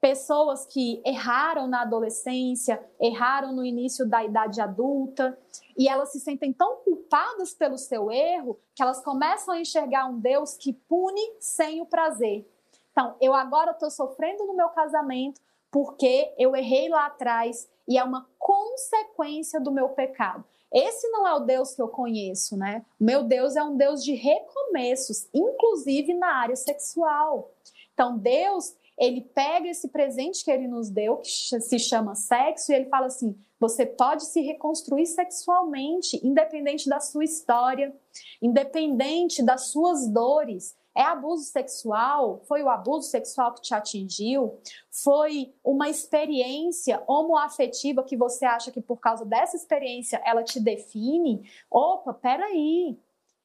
Pessoas 0.02 0.66
que 0.66 1.00
erraram 1.06 1.68
na 1.68 1.84
adolescência, 1.84 2.84
erraram 3.00 3.54
no 3.54 3.64
início 3.64 4.08
da 4.08 4.24
idade 4.24 4.60
adulta, 4.60 5.38
e 5.78 5.88
elas 5.88 6.12
se 6.12 6.20
sentem 6.20 6.52
tão 6.52 6.78
culpadas 6.78 7.54
pelo 7.54 7.78
seu 7.78 8.10
erro 8.10 8.60
que 8.74 8.82
elas 8.82 9.04
começam 9.04 9.54
a 9.54 9.60
enxergar 9.60 10.08
um 10.08 10.20
Deus 10.20 10.56
que 10.56 10.74
pune 10.74 11.22
sem 11.40 11.80
o 11.80 11.86
prazer. 11.86 12.48
Então, 12.92 13.16
eu 13.22 13.36
agora 13.36 13.72
estou 13.72 13.92
sofrendo 13.92 14.48
no 14.48 14.56
meu 14.56 14.70
casamento 14.70 15.40
porque 15.72 16.34
eu 16.38 16.56
errei 16.56 16.90
lá 16.90 17.08
atrás 17.08 17.68
e 17.88 17.98
é 17.98 18.04
uma 18.04 18.28
consequência 18.38 19.60
do 19.60 19.72
meu 19.72 19.90
pecado. 19.90 20.44
Esse 20.74 21.08
não 21.10 21.26
é 21.26 21.34
o 21.34 21.40
Deus 21.40 21.74
que 21.74 21.82
eu 21.82 21.88
conheço, 21.88 22.58
né? 22.58 22.86
Meu 23.00 23.24
Deus 23.24 23.56
é 23.56 23.64
um 23.64 23.78
Deus 23.78 24.04
de 24.04 24.14
recomeços, 24.14 25.30
inclusive 25.34 26.14
na 26.14 26.28
área 26.28 26.56
sexual. 26.56 27.54
Então, 27.94 28.18
Deus, 28.18 28.76
ele 28.98 29.22
pega 29.22 29.70
esse 29.70 29.88
presente 29.88 30.44
que 30.44 30.52
ele 30.52 30.68
nos 30.68 30.90
deu, 30.90 31.18
que 31.18 31.30
se 31.30 31.80
chama 31.80 32.16
sexo, 32.16 32.72
e 32.72 32.76
ele 32.76 32.90
fala 32.90 33.06
assim: 33.08 33.38
você 33.60 33.86
pode 33.86 34.26
se 34.26 34.42
reconstruir 34.42 35.06
sexualmente, 35.06 36.20
independente 36.26 36.90
da 36.90 37.00
sua 37.00 37.24
história, 37.24 37.96
independente 38.42 39.44
das 39.44 39.70
suas 39.70 40.08
dores. 40.08 40.76
É 40.98 41.04
abuso 41.04 41.44
sexual? 41.44 42.42
Foi 42.48 42.64
o 42.64 42.70
abuso 42.70 43.08
sexual 43.08 43.54
que 43.54 43.62
te 43.62 43.72
atingiu? 43.76 44.60
Foi 44.90 45.54
uma 45.64 45.88
experiência 45.88 47.04
homoafetiva 47.06 48.04
que 48.04 48.18
você 48.18 48.46
acha 48.46 48.72
que 48.72 48.82
por 48.82 48.98
causa 48.98 49.24
dessa 49.24 49.56
experiência 49.56 50.20
ela 50.26 50.44
te 50.44 50.60
define? 50.60 51.48
Opa, 51.70 52.16
peraí. 52.16 52.98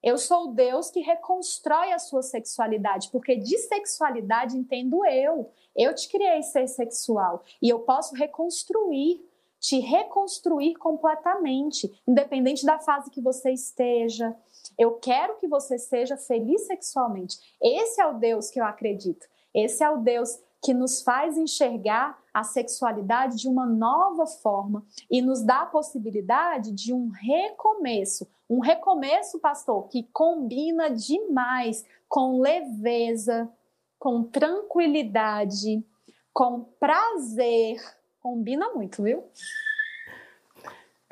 Eu 0.03 0.17
sou 0.17 0.45
o 0.45 0.55
Deus 0.55 0.91
que 0.91 1.01
reconstrói 1.01 1.93
a 1.93 1.99
sua 1.99 2.23
sexualidade, 2.23 3.11
porque 3.13 3.37
de 3.37 3.59
sexualidade 3.59 4.57
entendo 4.57 5.05
eu. 5.05 5.53
Eu 5.77 5.95
te 5.95 6.09
criei 6.09 6.43
ser 6.43 6.67
sexual 6.67 7.43
e 7.61 7.69
eu 7.69 7.81
posso 7.81 8.15
reconstruir 8.15 9.21
te 9.63 9.79
reconstruir 9.79 10.75
completamente, 10.75 11.89
independente 12.05 12.67
da 12.67 12.81
fase 12.81 13.09
que 13.13 13.21
você 13.21 13.53
esteja. 13.53 14.37
Eu 14.79 14.93
quero 14.93 15.37
que 15.37 15.49
você 15.49 15.79
seja 15.79 16.17
feliz 16.17 16.67
sexualmente. 16.67 17.37
Esse 17.61 18.01
é 18.01 18.07
o 18.07 18.15
Deus 18.15 18.51
que 18.51 18.61
eu 18.61 18.65
acredito. 18.65 19.27
Esse 19.55 19.85
é 19.85 19.91
o 19.91 19.99
Deus 19.99 20.39
que 20.63 20.73
nos 20.73 21.03
faz 21.03 21.37
enxergar 21.37 22.19
a 22.33 22.45
sexualidade 22.45 23.37
de 23.37 23.49
uma 23.49 23.67
nova 23.67 24.27
forma 24.27 24.85
e 25.11 25.21
nos 25.21 25.43
dá 25.43 25.63
a 25.63 25.67
possibilidade 25.67 26.73
de 26.73 26.93
um 26.93 27.09
recomeço. 27.09 28.29
Um 28.49 28.61
recomeço, 28.61 29.41
pastor, 29.41 29.89
que 29.89 30.05
combina 30.13 30.89
demais 30.89 31.85
com 32.09 32.41
leveza, 32.41 33.51
com 33.99 34.23
tranquilidade, 34.23 35.85
com 36.33 36.65
prazer 36.79 37.81
Combina 38.23 38.73
muito, 38.73 39.03
viu? 39.03 39.25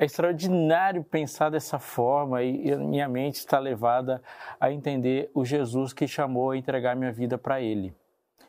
É 0.01 0.05
extraordinário 0.05 1.03
pensar 1.03 1.51
dessa 1.51 1.77
forma 1.77 2.41
e 2.41 2.75
minha 2.75 3.07
mente 3.07 3.35
está 3.35 3.59
levada 3.59 4.19
a 4.59 4.71
entender 4.71 5.29
o 5.31 5.45
Jesus 5.45 5.93
que 5.93 6.07
chamou 6.07 6.49
a 6.49 6.57
entregar 6.57 6.95
minha 6.95 7.11
vida 7.11 7.37
para 7.37 7.61
Ele. 7.61 7.95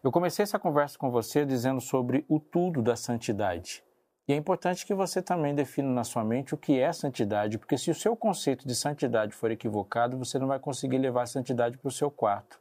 Eu 0.02 0.10
comecei 0.10 0.44
essa 0.44 0.58
conversa 0.58 0.96
com 0.96 1.10
você 1.10 1.44
dizendo 1.44 1.78
sobre 1.78 2.24
o 2.26 2.40
tudo 2.40 2.80
da 2.80 2.96
santidade. 2.96 3.84
E 4.26 4.32
é 4.32 4.36
importante 4.36 4.86
que 4.86 4.94
você 4.94 5.20
também 5.20 5.54
defina 5.54 5.90
na 5.90 6.04
sua 6.04 6.24
mente 6.24 6.54
o 6.54 6.56
que 6.56 6.80
é 6.80 6.90
santidade, 6.90 7.58
porque 7.58 7.76
se 7.76 7.90
o 7.90 7.94
seu 7.94 8.16
conceito 8.16 8.66
de 8.66 8.74
santidade 8.74 9.34
for 9.34 9.50
equivocado, 9.50 10.16
você 10.16 10.38
não 10.38 10.46
vai 10.46 10.58
conseguir 10.58 10.96
levar 10.96 11.24
a 11.24 11.26
santidade 11.26 11.76
para 11.76 11.88
o 11.88 11.92
seu 11.92 12.10
quarto. 12.10 12.58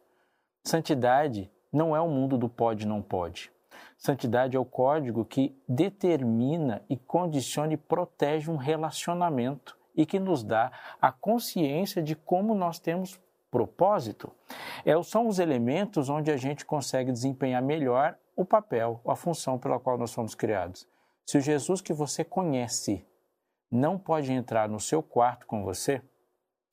Santidade 0.65 1.49
não 1.71 1.95
é 1.95 2.01
o 2.01 2.10
mundo 2.10 2.38
do 2.38 2.49
pode 2.49 2.86
não 2.86 3.01
pode. 3.01 3.54
Santidade 4.02 4.58
é 4.58 4.60
o 4.60 4.66
código 4.66 5.24
que 5.24 5.56
determina 5.70 6.84
e 6.90 6.98
condiciona 6.98 7.74
e 7.74 7.78
protege 7.78 8.50
um 8.50 8.56
relacionamento 8.56 9.78
e 9.96 10.08
que 10.08 10.20
nos 10.20 10.44
dá 10.44 10.72
a 11.00 11.12
consciência 11.12 12.02
de 12.02 12.16
como 12.16 12.56
nós 12.56 12.80
temos 12.80 13.22
propósito. 13.52 14.32
É, 14.84 15.00
são 15.04 15.28
os 15.28 15.38
elementos 15.38 16.10
onde 16.10 16.32
a 16.32 16.38
gente 16.38 16.66
consegue 16.66 17.12
desempenhar 17.12 17.62
melhor 17.62 18.18
o 18.36 18.44
papel, 18.44 19.00
a 19.06 19.16
função 19.16 19.60
pela 19.60 19.80
qual 19.80 20.00
nós 20.00 20.12
fomos 20.12 20.34
criados. 20.34 20.88
Se 21.24 21.38
o 21.38 21.42
Jesus 21.42 21.80
que 21.80 21.94
você 21.94 22.24
conhece 22.24 23.06
não 23.70 24.00
pode 24.00 24.34
entrar 24.34 24.68
no 24.68 24.80
seu 24.80 25.04
quarto 25.04 25.46
com 25.46 25.64
você, 25.64 26.02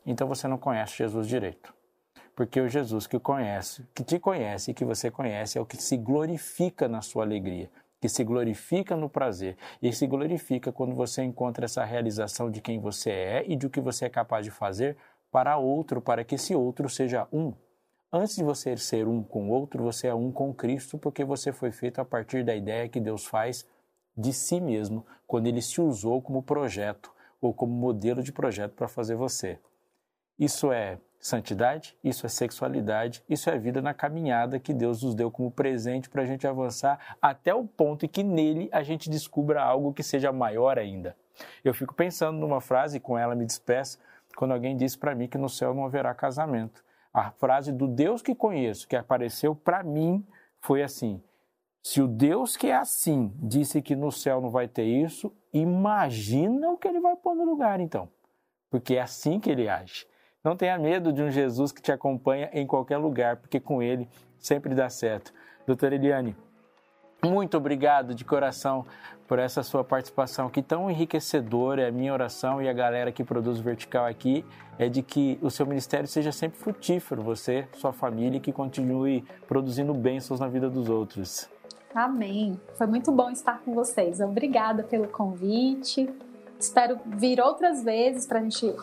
então 0.07 0.27
você 0.27 0.49
não 0.49 0.57
conhece 0.57 0.97
Jesus 0.97 1.29
direito. 1.29 1.78
Porque 2.39 2.61
o 2.61 2.69
Jesus 2.69 3.09
que 3.09 3.19
conhece, 3.19 3.85
que 3.93 4.05
te 4.05 4.17
conhece 4.17 4.71
e 4.71 4.75
que 4.75 4.85
você 4.85 5.11
conhece 5.11 5.59
é 5.59 5.61
o 5.61 5.67
que 5.67 5.77
se 5.77 5.97
glorifica 5.97 6.87
na 6.87 7.03
sua 7.03 7.25
alegria, 7.25 7.69
que 8.01 8.09
se 8.09 8.23
glorifica 8.23 8.95
no 8.95 9.09
prazer 9.11 9.57
e 9.83 9.93
se 9.93 10.07
glorifica 10.07 10.71
quando 10.71 10.95
você 10.95 11.25
encontra 11.25 11.65
essa 11.65 11.85
realização 11.85 12.49
de 12.49 12.61
quem 12.61 12.79
você 12.79 13.11
é 13.11 13.45
e 13.45 13.57
de 13.57 13.69
que 13.69 13.81
você 13.81 14.05
é 14.05 14.09
capaz 14.09 14.45
de 14.45 14.53
fazer 14.53 14.97
para 15.33 15.59
outro, 15.59 16.01
para 16.01 16.23
que 16.23 16.37
esse 16.37 16.55
outro 16.55 16.89
seja 16.89 17.27
um. 17.33 17.53
Antes 18.13 18.37
de 18.37 18.45
você 18.45 18.77
ser 18.77 19.09
um 19.09 19.21
com 19.21 19.49
o 19.49 19.51
outro, 19.51 19.83
você 19.83 20.07
é 20.07 20.15
um 20.15 20.31
com 20.31 20.55
Cristo, 20.55 20.97
porque 20.97 21.25
você 21.25 21.51
foi 21.51 21.73
feito 21.73 22.01
a 22.01 22.05
partir 22.05 22.45
da 22.45 22.55
ideia 22.55 22.89
que 22.89 23.01
Deus 23.01 23.27
faz 23.27 23.67
de 24.17 24.33
si 24.33 24.61
mesmo, 24.61 25.05
quando 25.27 25.49
ele 25.49 25.61
se 25.61 25.81
usou 25.81 26.23
como 26.23 26.41
projeto 26.41 27.13
ou 27.41 27.53
como 27.53 27.73
modelo 27.73 28.23
de 28.23 28.31
projeto 28.31 28.75
para 28.75 28.87
fazer 28.87 29.17
você. 29.17 29.59
Isso 30.39 30.71
é 30.71 31.01
santidade, 31.19 31.97
isso 32.03 32.25
é 32.25 32.29
sexualidade, 32.29 33.25
isso 33.29 33.51
é 33.51 33.59
vida 33.59 33.83
na 33.83 33.93
caminhada 33.93 34.59
que 34.61 34.73
Deus 34.73 35.03
nos 35.03 35.15
deu 35.15 35.31
como 35.31 35.51
presente 35.51 36.09
para 36.09 36.23
a 36.23 36.27
gente 36.27 36.47
avançar 36.47 37.17
até 37.21 37.55
o 37.55 37.65
ponto 37.65 38.05
em 38.05 38.09
que 38.09 38.23
nele 38.23 38.69
a 38.73 38.83
gente 38.83 39.11
descubra 39.11 39.63
algo 39.63 39.93
que 39.93 40.03
seja 40.03 40.33
maior 40.33 40.79
ainda. 40.79 41.17
Eu 41.65 41.75
fico 41.75 41.95
pensando 41.95 42.39
numa 42.39 42.61
frase, 42.61 42.97
e 42.97 43.01
com 43.01 43.19
ela 43.19 43.35
me 43.35 43.45
despeço, 43.45 43.99
quando 44.37 44.53
alguém 44.53 44.77
disse 44.77 44.97
para 44.97 45.15
mim 45.15 45.29
que 45.29 45.39
no 45.39 45.49
céu 45.49 45.75
não 45.75 45.85
haverá 45.85 46.15
casamento. 46.15 46.85
A 47.13 47.31
frase 47.33 47.73
do 47.73 47.89
Deus 47.89 48.23
que 48.23 48.35
conheço, 48.35 48.87
que 48.87 48.95
apareceu 48.95 49.55
para 49.55 49.83
mim, 49.83 50.25
foi 50.61 50.83
assim: 50.83 51.21
se 51.83 52.01
o 52.01 52.07
Deus 52.07 52.57
que 52.57 52.69
é 52.69 52.77
assim 52.77 53.33
disse 53.37 53.83
que 53.83 53.97
no 53.97 54.13
céu 54.13 54.41
não 54.41 54.51
vai 54.51 54.69
ter 54.69 54.85
isso, 54.85 55.35
imagina 55.53 56.71
o 56.71 56.77
que 56.77 56.87
ele 56.87 57.01
vai 57.01 57.17
pôr 57.17 57.35
no 57.35 57.45
lugar 57.45 57.81
então. 57.81 58.09
Porque 58.71 58.95
é 58.95 59.01
assim 59.01 59.41
que 59.41 59.51
ele 59.51 59.69
age. 59.69 60.07
Não 60.43 60.57
tenha 60.57 60.79
medo 60.79 61.13
de 61.13 61.23
um 61.23 61.31
Jesus 61.31 61.73
que 61.73 61.83
te 61.83 61.91
acompanha 61.91 62.49
em 62.53 62.67
qualquer 62.67 62.97
lugar, 62.97 63.37
porque 63.37 63.59
com 63.59 63.83
ele 63.83 64.09
sempre 64.39 64.75
dá 64.75 64.89
certo. 64.89 65.33
Doutora 65.67 65.97
Eliane, 65.97 66.37
muito 67.25 67.57
obrigado 67.57 68.15
de 68.15 68.25
coração 68.25 68.87
por 69.27 69.41
essa 69.41 69.65
sua 69.65 69.83
participação 69.83 70.47
aqui 70.47 70.63
tão 70.63 70.89
enriquecedora. 70.89 71.83
É 71.83 71.89
a 71.89 71.93
minha 71.93 72.13
oração 72.13 72.63
e 72.63 72.69
a 72.69 72.73
galera 72.73 73.11
que 73.11 73.25
produz 73.25 73.59
Vertical 73.59 74.07
aqui 74.07 74.45
é 74.79 74.89
de 74.89 75.03
que 75.03 75.37
o 75.43 75.51
seu 75.51 75.67
ministério 75.67 76.07
seja 76.07 76.31
sempre 76.31 76.59
frutífero, 76.59 77.21
você, 77.21 77.67
sua 77.73 77.93
família, 77.93 78.39
que 78.39 78.53
continue 78.53 79.25
produzindo 79.49 79.93
bênçãos 79.93 80.39
na 80.39 80.47
vida 80.47 80.71
dos 80.71 80.89
outros. 80.89 81.51
Amém. 81.93 82.61
Foi 82.77 82.87
muito 82.87 83.11
bom 83.11 83.31
estar 83.31 83.61
com 83.65 83.75
vocês. 83.75 84.21
Obrigada 84.21 84.85
pelo 84.85 85.09
convite. 85.09 86.09
Espero 86.59 86.99
vir 87.05 87.41
outras 87.41 87.83
vezes 87.83 88.27
para 88.27 88.39
a 88.39 88.43
gente 88.43 88.75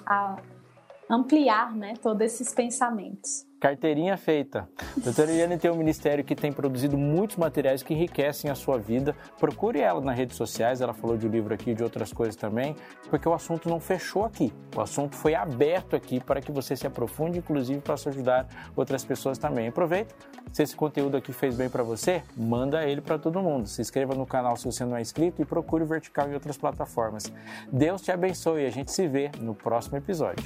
ampliar 1.10 1.76
né, 1.76 1.94
todos 2.02 2.22
esses 2.22 2.54
pensamentos. 2.54 3.46
Carteirinha 3.60 4.16
feita. 4.16 4.70
Doutora 4.98 5.32
Eliane 5.32 5.58
tem 5.58 5.72
um 5.72 5.76
ministério 5.76 6.24
que 6.24 6.36
tem 6.36 6.52
produzido 6.52 6.98
muitos 6.98 7.38
materiais 7.38 7.82
que 7.82 7.94
enriquecem 7.94 8.52
a 8.52 8.54
sua 8.54 8.78
vida. 8.78 9.16
Procure 9.40 9.80
ela 9.80 10.02
nas 10.02 10.16
redes 10.16 10.36
sociais, 10.36 10.82
ela 10.82 10.94
falou 10.94 11.18
de 11.18 11.26
um 11.26 11.32
livro 11.32 11.54
aqui 11.54 11.72
e 11.72 11.74
de 11.74 11.82
outras 11.82 12.14
coisas 12.14 12.36
também, 12.36 12.76
porque 13.10 13.28
o 13.28 13.34
assunto 13.34 13.68
não 13.68 13.80
fechou 13.80 14.24
aqui. 14.24 14.54
O 14.76 14.82
assunto 14.82 15.16
foi 15.16 15.34
aberto 15.34 15.96
aqui 15.96 16.20
para 16.20 16.42
que 16.42 16.52
você 16.52 16.76
se 16.76 16.86
aprofunde, 16.86 17.40
inclusive 17.40 17.80
para 17.80 17.96
ajudar 17.96 18.48
outras 18.76 19.04
pessoas 19.04 19.38
também. 19.38 19.68
Aproveita, 19.68 20.14
se 20.52 20.62
esse 20.62 20.76
conteúdo 20.76 21.18
aqui 21.18 21.34
fez 21.34 21.56
bem 21.56 21.70
para 21.70 21.82
você, 21.82 22.22
manda 22.38 22.84
ele 22.84 23.02
para 23.02 23.18
todo 23.18 23.42
mundo. 23.42 23.68
Se 23.68 23.82
inscreva 23.82 24.14
no 24.14 24.28
canal 24.28 24.56
se 24.58 24.66
você 24.66 24.86
não 24.86 24.96
é 24.96 25.02
inscrito 25.02 25.42
e 25.42 25.46
procure 25.46 25.84
o 25.84 25.88
Vertical 25.88 26.30
em 26.30 26.34
outras 26.36 26.58
plataformas. 26.58 27.34
Deus 27.72 28.02
te 28.02 28.12
abençoe 28.12 28.62
e 28.62 28.66
a 28.68 28.70
gente 28.72 28.92
se 28.92 29.08
vê 29.08 29.32
no 29.40 29.56
próximo 29.56 29.98
episódio. 29.98 30.44